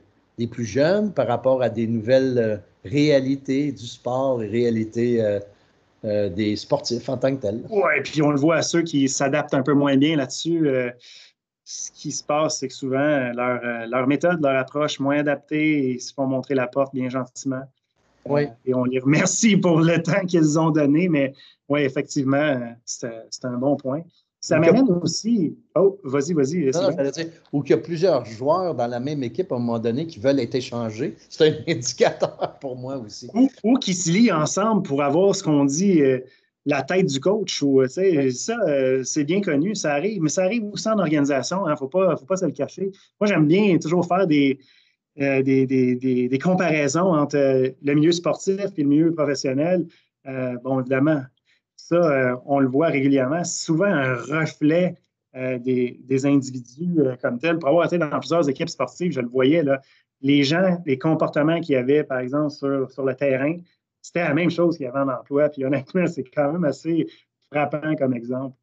plus 0.49 0.65
jeunes, 0.65 1.11
par 1.11 1.27
rapport 1.27 1.61
à 1.61 1.69
des 1.69 1.87
nouvelles 1.87 2.37
euh, 2.37 2.57
réalités 2.85 3.73
du 3.73 3.85
sport 3.85 4.37
réalités 4.37 5.21
euh, 5.21 5.39
euh, 6.05 6.29
des 6.29 6.55
sportifs 6.55 7.09
en 7.09 7.17
tant 7.17 7.35
que 7.35 7.41
tels. 7.41 7.63
Oui, 7.69 8.01
puis 8.03 8.21
on 8.21 8.31
le 8.31 8.39
voit 8.39 8.57
à 8.57 8.61
ceux 8.61 8.81
qui 8.81 9.09
s'adaptent 9.09 9.53
un 9.53 9.63
peu 9.63 9.73
moins 9.73 9.97
bien 9.97 10.15
là-dessus 10.15 10.69
ce 11.69 11.91
qui 11.91 12.13
se 12.13 12.23
passe, 12.23 12.59
c'est 12.59 12.69
que 12.69 12.73
souvent, 12.73 12.97
euh, 12.97 13.85
leur, 13.87 14.07
méthode, 14.07 14.41
leur 14.41 14.55
approche 14.55 15.01
moins 15.01 15.17
adaptée, 15.17 15.95
ils 15.95 15.99
se 15.99 16.13
font 16.13 16.25
montrer 16.25 16.55
la 16.55 16.65
porte 16.65 16.93
bien 16.93 17.09
gentiment. 17.09 17.63
Oui. 18.23 18.47
Et 18.63 18.73
on 18.73 18.85
les 18.85 18.99
remercie 18.99 19.57
pour 19.57 19.81
le 19.81 20.01
temps 20.01 20.25
qu'ils 20.25 20.57
ont 20.57 20.69
donné, 20.71 21.09
mais 21.09 21.33
oui, 21.67 21.81
effectivement, 21.81 22.73
c'est 22.85 23.43
un 23.43 23.57
bon 23.57 23.75
point. 23.75 24.01
Ça 24.47 24.59
m'amène 24.59 24.89
aussi. 25.01 25.57
Oh, 25.75 25.99
vas-y, 26.05 26.31
vas-y. 26.31 26.71
Non, 26.71 26.83
non, 26.83 26.91
j'allais 26.95 27.11
dire, 27.11 27.25
ou 27.51 27.61
qu'il 27.61 27.75
y 27.75 27.79
a 27.79 27.81
plusieurs 27.81 28.23
joueurs 28.23 28.75
dans 28.75 28.87
la 28.87 29.01
même 29.01 29.21
équipe 29.21 29.51
à 29.51 29.55
un 29.55 29.59
moment 29.59 29.77
donné 29.77 30.07
qui 30.07 30.19
veulent 30.19 30.39
être 30.39 30.55
échangés. 30.55 31.17
C'est 31.27 31.49
un 31.49 31.53
indicateur 31.67 32.57
pour 32.61 32.77
moi 32.77 32.97
aussi. 32.97 33.29
Ou, 33.65 33.77
qui 33.77 33.93
se 33.93 34.09
lient 34.09 34.31
ensemble 34.31 34.83
pour 34.83 35.03
avoir 35.03 35.35
ce 35.35 35.43
qu'on 35.43 35.65
dit 35.65 36.01
euh, 36.01 36.19
la 36.65 36.81
tête 36.81 37.07
du 37.07 37.19
coach. 37.19 37.61
Ou, 37.61 37.85
ça, 37.87 38.01
euh, 38.01 39.03
c'est 39.03 39.25
bien 39.25 39.41
connu, 39.41 39.75
ça 39.75 39.95
arrive, 39.95 40.21
mais 40.21 40.29
ça 40.29 40.43
arrive 40.43 40.63
aussi 40.71 40.87
en 40.87 40.97
organisation. 40.97 41.65
Il 41.65 41.69
hein, 41.69 41.73
ne 41.73 41.77
faut 41.77 41.89
pas, 41.89 42.15
faut 42.15 42.25
pas 42.25 42.37
se 42.37 42.45
le 42.45 42.53
cacher. 42.53 42.89
Moi, 43.19 43.27
j'aime 43.27 43.47
bien 43.47 43.77
toujours 43.79 44.07
faire 44.07 44.27
des, 44.27 44.59
euh, 45.19 45.43
des, 45.43 45.65
des, 45.65 46.29
des, 46.29 46.39
comparaisons 46.39 47.13
entre 47.13 47.73
le 47.83 47.93
milieu 47.93 48.13
sportif 48.13 48.61
et 48.77 48.81
le 48.81 48.87
milieu 48.87 49.11
professionnel. 49.11 49.87
bon, 50.63 50.79
évidemment, 50.79 51.21
ça, 51.77 51.95
euh, 51.95 52.35
on 52.45 52.59
le 52.59 52.67
voit 52.67 52.87
régulièrement, 52.87 53.43
souvent 53.43 53.85
un 53.85 54.15
reflet 54.15 54.95
euh, 55.35 55.59
des, 55.59 56.25
individus 56.25 56.99
euh, 56.99 57.15
comme 57.21 57.39
tels. 57.39 57.59
Pour 57.59 57.69
avoir 57.69 57.85
été 57.85 57.97
dans 57.97 58.19
plusieurs 58.19 58.49
équipes 58.49 58.69
sportives, 58.69 59.13
je 59.13 59.21
le 59.21 59.27
voyais, 59.27 59.63
là, 59.63 59.81
les 60.21 60.43
gens, 60.43 60.81
les 60.85 60.97
comportements 60.97 61.61
qu'il 61.61 61.75
y 61.75 61.77
avait, 61.77 62.03
par 62.03 62.19
exemple, 62.19 62.49
sur, 62.49 63.05
le 63.05 63.13
terrain, 63.13 63.55
c'était 64.01 64.23
la 64.23 64.33
même 64.33 64.49
chose 64.49 64.77
qu'il 64.77 64.85
y 64.85 64.89
avait 64.89 64.99
en 64.99 65.07
emploi. 65.07 65.49
Puis 65.49 65.63
honnêtement, 65.63 66.07
c'est 66.07 66.23
quand 66.23 66.51
même 66.51 66.65
assez 66.65 67.07
frappant 67.51 67.95
comme 67.95 68.13
exemple. 68.13 68.57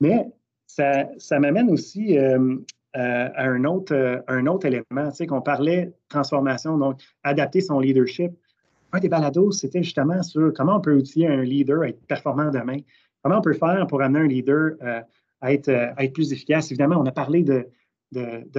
Mais 0.00 0.26
ça, 0.66 1.38
m'amène 1.38 1.70
aussi 1.70 2.18
à 2.18 3.44
un 3.44 3.64
autre, 3.64 4.24
un 4.26 4.46
autre 4.46 4.66
élément, 4.66 5.10
tu 5.10 5.16
sais, 5.16 5.26
qu'on 5.26 5.40
parlait 5.40 5.92
transformation, 6.08 6.76
donc 6.76 7.00
adapter 7.22 7.60
son 7.60 7.78
leadership 7.78 8.32
un 8.94 9.00
des 9.00 9.08
balados, 9.08 9.52
c'était 9.52 9.82
justement 9.82 10.22
sur 10.22 10.52
comment 10.54 10.76
on 10.76 10.80
peut 10.80 10.94
outiller 10.94 11.28
un 11.28 11.42
leader 11.42 11.82
à 11.82 11.88
être 11.88 12.06
performant 12.06 12.50
demain. 12.50 12.78
Comment 13.22 13.38
on 13.38 13.42
peut 13.42 13.54
faire 13.54 13.86
pour 13.88 14.02
amener 14.02 14.20
un 14.20 14.28
leader 14.28 14.72
euh, 14.82 15.00
à, 15.40 15.52
être, 15.52 15.68
euh, 15.68 16.08
plus 16.12 16.32
efficace? 16.32 16.70
Évidemment, 16.70 16.96
on 17.00 17.06
a 17.06 17.12
parlé 17.12 17.42
de, 17.42 17.66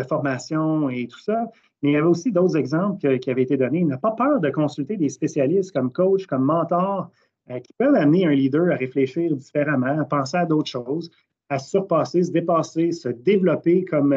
formation 0.09 0.89
et 0.89 1.07
tout 1.07 1.19
ça, 1.19 1.49
mais 1.81 1.91
il 1.91 1.93
y 1.93 1.97
avait 1.97 2.07
aussi 2.07 2.31
d'autres 2.31 2.57
exemples 2.57 3.19
qui 3.19 3.29
avaient 3.29 3.43
été 3.43 3.55
donnés. 3.55 3.85
N'a 3.85 3.97
pas 3.97 4.11
peur 4.11 4.41
de 4.41 4.49
consulter 4.49 4.97
des 4.97 5.07
spécialistes 5.07 5.71
comme 5.71 5.93
coach, 5.93 6.25
comme 6.25 6.43
mentor, 6.43 7.09
euh, 7.49 7.59
qui 7.59 7.71
peuvent 7.77 7.95
amener 7.95 8.25
un 8.25 8.31
leader 8.31 8.73
à 8.73 8.75
réfléchir 8.75 9.33
différemment, 9.33 9.99
à 10.01 10.03
penser 10.03 10.35
à 10.35 10.45
d'autres 10.45 10.69
choses, 10.69 11.09
à 11.47 11.59
se 11.59 11.69
surpasser, 11.69 12.23
se 12.23 12.31
dépasser, 12.31 12.91
se 12.91 13.07
développer 13.07 13.85
comme, 13.85 14.13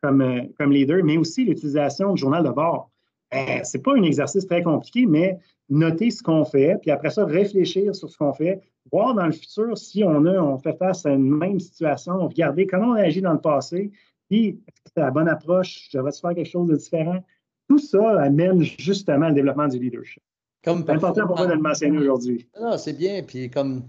comme 0.00 0.72
leader, 0.72 1.04
mais 1.04 1.18
aussi 1.18 1.44
l'utilisation 1.44 2.14
du 2.14 2.20
journal 2.20 2.44
de 2.44 2.50
bord. 2.50 2.91
Ben, 3.32 3.64
ce 3.64 3.76
n'est 3.76 3.82
pas 3.82 3.96
un 3.96 4.02
exercice 4.02 4.46
très 4.46 4.62
compliqué, 4.62 5.06
mais 5.06 5.38
noter 5.70 6.10
ce 6.10 6.22
qu'on 6.22 6.44
fait, 6.44 6.76
puis 6.80 6.90
après 6.90 7.10
ça, 7.10 7.24
réfléchir 7.24 7.94
sur 7.94 8.10
ce 8.10 8.18
qu'on 8.18 8.32
fait, 8.32 8.60
voir 8.92 9.14
dans 9.14 9.26
le 9.26 9.32
futur 9.32 9.76
si 9.78 10.04
on, 10.04 10.26
a, 10.26 10.38
on 10.38 10.58
fait 10.58 10.76
face 10.76 11.06
à 11.06 11.10
une 11.10 11.30
même 11.30 11.58
situation, 11.58 12.28
regarder 12.28 12.66
comment 12.66 12.88
on 12.88 12.94
a 12.94 13.02
agi 13.02 13.22
dans 13.22 13.32
le 13.32 13.40
passé, 13.40 13.90
puis 14.28 14.48
est-ce 14.48 14.82
que 14.82 14.90
c'est 14.96 15.02
la 15.02 15.10
bonne 15.10 15.28
approche, 15.28 15.88
je 15.90 15.96
devrais 15.96 16.12
faire 16.12 16.34
quelque 16.34 16.50
chose 16.50 16.68
de 16.68 16.76
différent? 16.76 17.24
Tout 17.68 17.78
ça 17.78 18.20
amène 18.20 18.62
justement 18.62 19.28
le 19.28 19.34
développement 19.34 19.68
du 19.68 19.78
leadership. 19.78 20.22
C'est 20.64 20.70
important 20.70 21.26
pour 21.26 21.36
moi 21.36 21.46
de 21.46 21.54
le 21.54 21.60
mentionner 21.60 21.98
aujourd'hui. 21.98 22.46
Non, 22.60 22.76
c'est 22.76 22.92
bien. 22.92 23.22
Puis 23.22 23.50
comme 23.50 23.82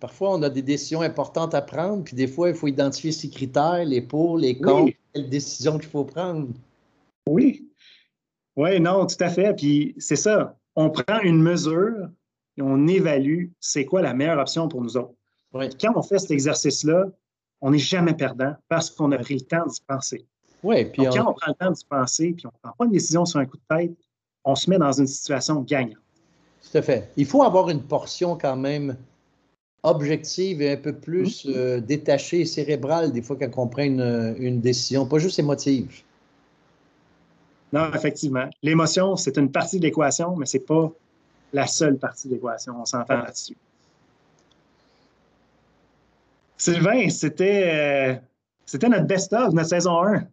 parfois, 0.00 0.34
on 0.34 0.42
a 0.42 0.48
des 0.48 0.62
décisions 0.62 1.02
importantes 1.02 1.54
à 1.54 1.60
prendre, 1.60 2.04
puis 2.04 2.16
des 2.16 2.26
fois, 2.26 2.48
il 2.48 2.54
faut 2.54 2.68
identifier 2.68 3.12
ces 3.12 3.28
critères, 3.28 3.84
les 3.84 4.00
pour, 4.00 4.38
les 4.38 4.58
contre, 4.58 4.92
quelles 5.12 5.28
décisions 5.28 5.78
qu'il 5.78 5.88
faut 5.88 6.04
prendre. 6.04 6.48
Oui, 7.28 7.68
oui, 8.56 8.80
non, 8.80 9.06
tout 9.06 9.16
à 9.20 9.28
fait. 9.28 9.54
Puis 9.54 9.94
c'est 9.98 10.16
ça. 10.16 10.56
On 10.74 10.90
prend 10.90 11.20
une 11.22 11.42
mesure 11.42 12.08
et 12.56 12.62
on 12.62 12.86
évalue 12.86 13.46
c'est 13.60 13.84
quoi 13.84 14.02
la 14.02 14.14
meilleure 14.14 14.38
option 14.38 14.68
pour 14.68 14.82
nous 14.82 14.96
autres. 14.96 15.14
Quand 15.80 15.92
on 15.94 16.02
fait 16.02 16.18
cet 16.18 16.30
exercice-là, 16.30 17.06
on 17.60 17.70
n'est 17.70 17.78
jamais 17.78 18.14
perdant 18.14 18.54
parce 18.68 18.90
qu'on 18.90 19.12
a 19.12 19.18
pris 19.18 19.34
le 19.34 19.40
temps 19.40 19.66
d'y 19.66 19.80
penser. 19.86 20.26
Oui, 20.62 20.84
puis 20.86 21.04
quand 21.04 21.30
on 21.30 21.34
prend 21.34 21.48
le 21.48 21.54
temps 21.54 21.70
d'y 21.70 21.84
penser 21.84 22.32
puis 22.32 22.46
on 22.46 22.50
ne 22.50 22.58
prend 22.62 22.72
pas 22.76 22.84
une 22.84 22.92
décision 22.92 23.24
sur 23.24 23.40
un 23.40 23.46
coup 23.46 23.56
de 23.56 23.76
tête, 23.76 23.92
on 24.44 24.54
se 24.54 24.68
met 24.68 24.78
dans 24.78 24.92
une 24.92 25.06
situation 25.06 25.60
gagnante. 25.62 25.98
Tout 26.70 26.78
à 26.78 26.82
fait. 26.82 27.10
Il 27.16 27.26
faut 27.26 27.42
avoir 27.42 27.70
une 27.70 27.82
portion 27.82 28.36
quand 28.36 28.56
même 28.56 28.96
objective 29.82 30.60
et 30.60 30.72
un 30.72 30.76
peu 30.76 30.92
plus 30.92 31.46
mm-hmm. 31.46 31.56
euh, 31.56 31.80
détachée 31.80 32.40
et 32.40 32.44
cérébrale 32.44 33.12
des 33.12 33.22
fois 33.22 33.36
quand 33.36 33.62
on 33.62 33.68
prend 33.68 33.82
une, 33.82 34.34
une 34.38 34.60
décision, 34.60 35.06
pas 35.06 35.18
juste 35.18 35.38
émotive. 35.38 36.02
Non, 37.72 37.90
effectivement. 37.92 38.48
L'émotion, 38.62 39.16
c'est 39.16 39.36
une 39.38 39.50
partie 39.50 39.78
de 39.78 39.84
l'équation, 39.84 40.36
mais 40.36 40.46
ce 40.46 40.56
n'est 40.56 40.64
pas 40.64 40.92
la 41.52 41.66
seule 41.66 41.98
partie 41.98 42.28
de 42.28 42.34
l'équation. 42.34 42.74
On 42.80 42.84
s'entend 42.84 43.18
là-dessus. 43.18 43.56
Sylvain, 46.56 47.08
c'était, 47.10 47.64
euh, 47.66 48.14
c'était 48.64 48.88
notre 48.88 49.06
best-of, 49.06 49.52
notre 49.52 49.68
saison 49.68 50.02
1. 50.02 50.24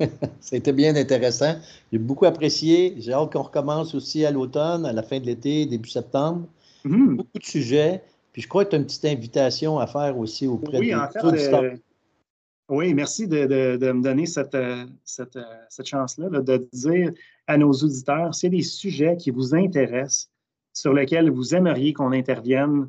C'était 0.40 0.72
bien 0.72 0.96
intéressant. 0.96 1.54
J'ai 1.92 1.98
beaucoup 1.98 2.24
apprécié. 2.24 2.96
J'ai 2.98 3.12
hâte 3.12 3.32
qu'on 3.32 3.42
recommence 3.42 3.94
aussi 3.94 4.24
à 4.24 4.30
l'automne, 4.30 4.84
à 4.84 4.92
la 4.92 5.02
fin 5.02 5.20
de 5.20 5.26
l'été, 5.26 5.66
début 5.66 5.88
septembre. 5.88 6.46
Mm-hmm. 6.84 7.16
Beaucoup 7.16 7.38
de 7.38 7.44
sujets. 7.44 8.02
Puis 8.32 8.42
je 8.42 8.48
crois 8.48 8.64
que 8.64 8.70
tu 8.70 8.76
as 8.76 8.78
une 8.78 8.86
petite 8.86 9.04
invitation 9.04 9.78
à 9.78 9.86
faire 9.86 10.18
aussi 10.18 10.46
auprès 10.46 10.78
oui, 10.78 10.94
en 10.94 11.08
fait, 11.08 11.80
oui, 12.68 12.94
merci 12.94 13.26
de, 13.26 13.46
me 13.46 14.02
donner 14.02 14.26
cette, 14.26 14.54
euh, 14.54 14.86
euh, 15.20 15.42
cette, 15.68 15.86
chance-là, 15.86 16.28
de 16.28 16.68
dire 16.72 17.12
à 17.46 17.58
nos 17.58 17.72
auditeurs 17.72 18.34
s'il 18.34 18.52
y 18.52 18.56
a 18.56 18.58
des 18.58 18.64
sujets 18.64 19.16
qui 19.16 19.30
vous 19.30 19.54
intéressent, 19.54 20.30
sur 20.72 20.92
lesquels 20.92 21.30
vous 21.30 21.54
aimeriez 21.54 21.92
qu'on 21.92 22.12
intervienne, 22.12 22.88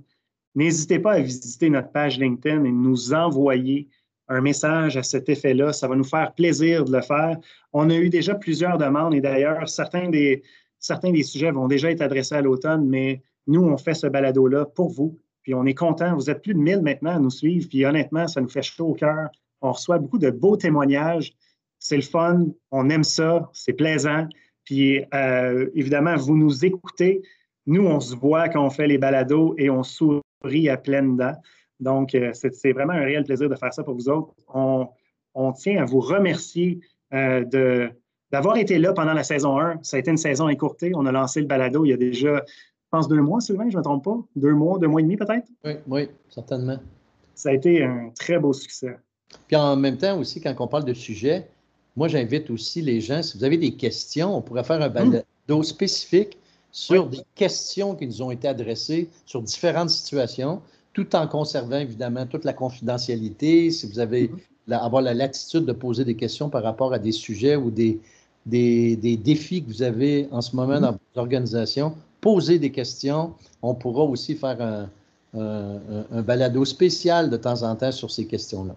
n'hésitez 0.56 1.00
pas 1.00 1.14
à 1.14 1.20
visiter 1.20 1.70
notre 1.70 1.92
page 1.92 2.18
LinkedIn 2.18 2.64
et 2.64 2.72
nous 2.72 3.14
envoyer 3.14 3.90
un 4.30 4.42
message 4.42 4.96
à 4.96 5.04
cet 5.04 5.28
effet-là. 5.28 5.74
Ça 5.74 5.88
va 5.88 5.96
nous 5.96 6.04
faire 6.04 6.34
plaisir 6.34 6.86
de 6.86 6.94
le 6.94 7.02
faire. 7.02 7.38
On 7.74 7.90
a 7.90 7.96
eu 7.96 8.10
déjà 8.10 8.36
plusieurs 8.36 8.78
demandes 8.78 9.14
et 9.14 9.22
d'ailleurs, 9.22 9.68
certains 9.68 10.10
des, 10.10 10.44
certains 10.80 11.12
des 11.12 11.24
sujets 11.24 11.52
vont 11.52 11.68
déjà 11.68 11.92
être 11.92 12.02
adressés 12.02 12.36
à 12.36 12.42
l'automne, 12.42 12.88
mais 12.88 13.22
nous, 13.48 13.64
on 13.64 13.78
fait 13.78 13.96
ce 13.96 14.08
balado-là 14.08 14.66
pour 14.66 14.90
vous. 14.90 15.20
Puis 15.42 15.54
on 15.54 15.66
est 15.66 15.74
content. 15.74 16.16
Vous 16.16 16.30
êtes 16.30 16.42
plus 16.42 16.54
de 16.54 16.60
1000 16.60 16.82
maintenant 16.82 17.16
à 17.18 17.20
nous 17.20 17.30
suivre. 17.30 17.68
Puis 17.68 17.86
honnêtement, 17.86 18.28
ça 18.28 18.40
nous 18.40 18.48
fait 18.48 18.62
chaud 18.62 18.88
au 18.88 18.94
cœur 18.94 19.30
on 19.64 19.72
reçoit 19.72 19.98
beaucoup 19.98 20.20
de 20.20 20.30
beaux 20.30 20.58
témoignages. 20.58 21.34
C'est 21.80 21.96
le 21.96 22.04
fun, 22.04 22.46
on 22.72 22.90
aime 22.90 23.04
ça, 23.04 23.50
c'est 23.54 23.74
plaisant. 23.74 24.28
Puis 24.66 25.04
euh, 25.14 25.70
évidemment, 25.74 26.16
vous 26.16 26.38
nous 26.38 26.64
écoutez. 26.64 27.24
Nous, 27.66 27.86
on 27.86 28.00
se 28.00 28.16
voit 28.16 28.50
quand 28.50 28.64
on 28.64 28.70
fait 28.70 28.88
les 28.88 28.98
balados 28.98 29.56
et 29.58 29.70
on 29.70 29.84
sourit 29.84 30.70
à 30.70 30.78
pleines 30.78 31.18
dents. 31.18 31.36
Donc, 31.80 32.14
euh, 32.14 32.32
c'est 32.34 32.72
vraiment 32.74 32.94
un 32.94 33.04
réel 33.04 33.24
plaisir 33.24 33.50
de 33.50 33.56
faire 33.56 33.74
ça 33.74 33.84
pour 33.84 33.96
vous 33.96 34.10
autres. 34.10 34.34
On, 34.54 35.52
tient 35.54 35.82
à 35.82 35.86
vous 35.86 36.00
remercier 36.00 36.80
euh, 37.14 37.44
de, 37.44 37.90
d'avoir 38.32 38.58
été 38.58 38.78
là 38.78 38.94
pendant 38.94 39.14
la 39.14 39.24
saison 39.24 39.60
1. 39.60 39.80
Ça 39.82 39.98
a 39.98 40.00
été 40.00 40.12
une 40.12 40.18
saison 40.18 40.48
écourtée. 40.50 40.92
On 40.96 41.06
a 41.06 41.12
lancé 41.12 41.42
le 41.42 41.48
balado 41.48 41.86
il 41.86 41.90
y 41.90 41.94
a 41.94 41.98
déjà, 41.98 42.44
je 42.46 42.90
pense, 42.92 43.08
deux 43.08 43.22
mois, 43.22 43.42
Sylvain, 43.42 43.70
je 43.70 43.76
ne 43.76 43.80
me 43.80 43.84
trompe 43.84 44.04
pas? 44.04 44.18
Deux 44.36 44.54
mois, 44.54 44.78
deux 44.78 44.88
mois 44.88 45.02
et 45.02 45.04
demi 45.04 45.18
peut-être? 45.18 45.48
Oui, 45.66 45.74
oui, 45.88 46.10
certainement. 46.30 46.78
Ça 47.34 47.50
a 47.50 47.54
été 47.54 47.84
un 47.84 48.12
très 48.12 48.38
beau 48.38 48.54
succès. 48.54 48.96
Puis 49.48 49.56
en 49.56 49.76
même 49.76 49.98
temps 49.98 50.18
aussi, 50.18 50.42
quand 50.42 50.54
on 50.60 50.68
parle 50.68 50.86
de 50.86 50.94
sujet, 50.94 51.48
moi 51.96 52.08
j'invite 52.08 52.50
aussi 52.50 52.82
les 52.82 53.02
gens, 53.02 53.22
si 53.22 53.38
vous 53.38 53.44
avez 53.44 53.58
des 53.58 53.74
questions, 53.74 54.36
on 54.36 54.42
pourrait 54.42 54.64
faire 54.64 54.82
un 54.82 54.90
hmm. 54.90 54.94
balado 54.94 55.64
spécifique 55.64 56.38
sur 56.72 57.08
des 57.08 57.22
questions 57.36 57.96
qui 57.96 58.08
nous 58.08 58.22
ont 58.22 58.32
été 58.32 58.48
adressées 58.48 59.10
sur 59.26 59.42
différentes 59.42 59.92
situations, 59.92 60.62
tout 60.94 61.16
en 61.16 61.28
conservant 61.28 61.78
évidemment 61.78 62.26
toute 62.26 62.46
la 62.46 62.54
confidentialité. 62.54 63.70
Si 63.72 63.88
vous 63.88 64.00
avez 64.00 64.30
hmm. 64.68 64.74
avoir 64.74 65.02
la 65.02 65.14
latitude 65.14 65.66
de 65.66 65.74
poser 65.74 66.06
des 66.06 66.16
questions 66.16 66.50
par 66.50 66.64
rapport 66.64 66.94
à 66.94 67.00
des 67.00 67.12
sujets 67.12 67.56
ou 67.56 67.70
des, 67.70 68.00
des, 68.46 69.18
défis 69.18 69.64
que 69.64 69.68
vous 69.70 69.84
avez 69.84 70.28
en 70.32 70.42
ce 70.42 70.56
moment 70.56 70.78
hmm. 70.78 70.82
dans 70.82 70.92
votre 70.92 71.18
organisation, 71.18 71.94
posez 72.22 72.58
des 72.60 72.72
questions. 72.72 73.34
On 73.62 73.76
pourra 73.76 74.04
aussi 74.04 74.36
faire 74.36 74.60
un, 74.62 74.90
un 75.36 76.22
balado 76.22 76.64
spécial 76.66 77.30
de 77.30 77.38
temps 77.38 77.64
en 77.64 77.76
temps 77.76 77.92
sur 77.92 78.12
ces 78.12 78.26
questions-là. 78.28 78.76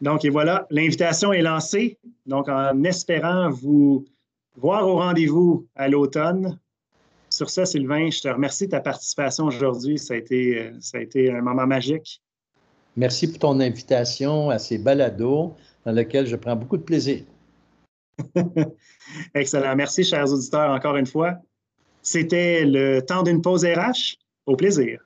Donc, 0.00 0.24
et 0.24 0.28
voilà, 0.28 0.66
l'invitation 0.70 1.32
est 1.32 1.42
lancée. 1.42 1.98
Donc, 2.26 2.48
en 2.48 2.82
espérant 2.84 3.50
vous 3.50 4.04
voir 4.56 4.86
au 4.86 4.96
rendez-vous 4.96 5.66
à 5.74 5.88
l'automne. 5.88 6.58
Sur 7.30 7.50
ça, 7.50 7.66
Sylvain, 7.66 8.10
je 8.10 8.20
te 8.20 8.28
remercie 8.28 8.66
de 8.66 8.70
ta 8.70 8.80
participation 8.80 9.44
aujourd'hui. 9.46 9.98
Ça, 9.98 10.14
a 10.14 10.16
été, 10.16 10.60
euh, 10.60 10.72
ça 10.80 10.98
a 10.98 11.00
été 11.00 11.30
un 11.30 11.42
moment 11.42 11.66
magique. 11.66 12.22
Merci 12.96 13.28
pour 13.28 13.38
ton 13.40 13.60
invitation 13.60 14.48
à 14.48 14.58
ces 14.58 14.78
balados 14.78 15.54
dans 15.84 15.92
lesquels 15.92 16.26
je 16.26 16.36
prends 16.36 16.56
beaucoup 16.56 16.78
de 16.78 16.82
plaisir. 16.82 17.22
Excellent. 19.34 19.76
Merci, 19.76 20.04
chers 20.04 20.32
auditeurs, 20.32 20.70
encore 20.70 20.96
une 20.96 21.06
fois. 21.06 21.34
C'était 22.00 22.64
le 22.64 23.00
temps 23.00 23.22
d'une 23.22 23.42
pause 23.42 23.64
RH. 23.64 24.16
Au 24.46 24.56
plaisir. 24.56 25.05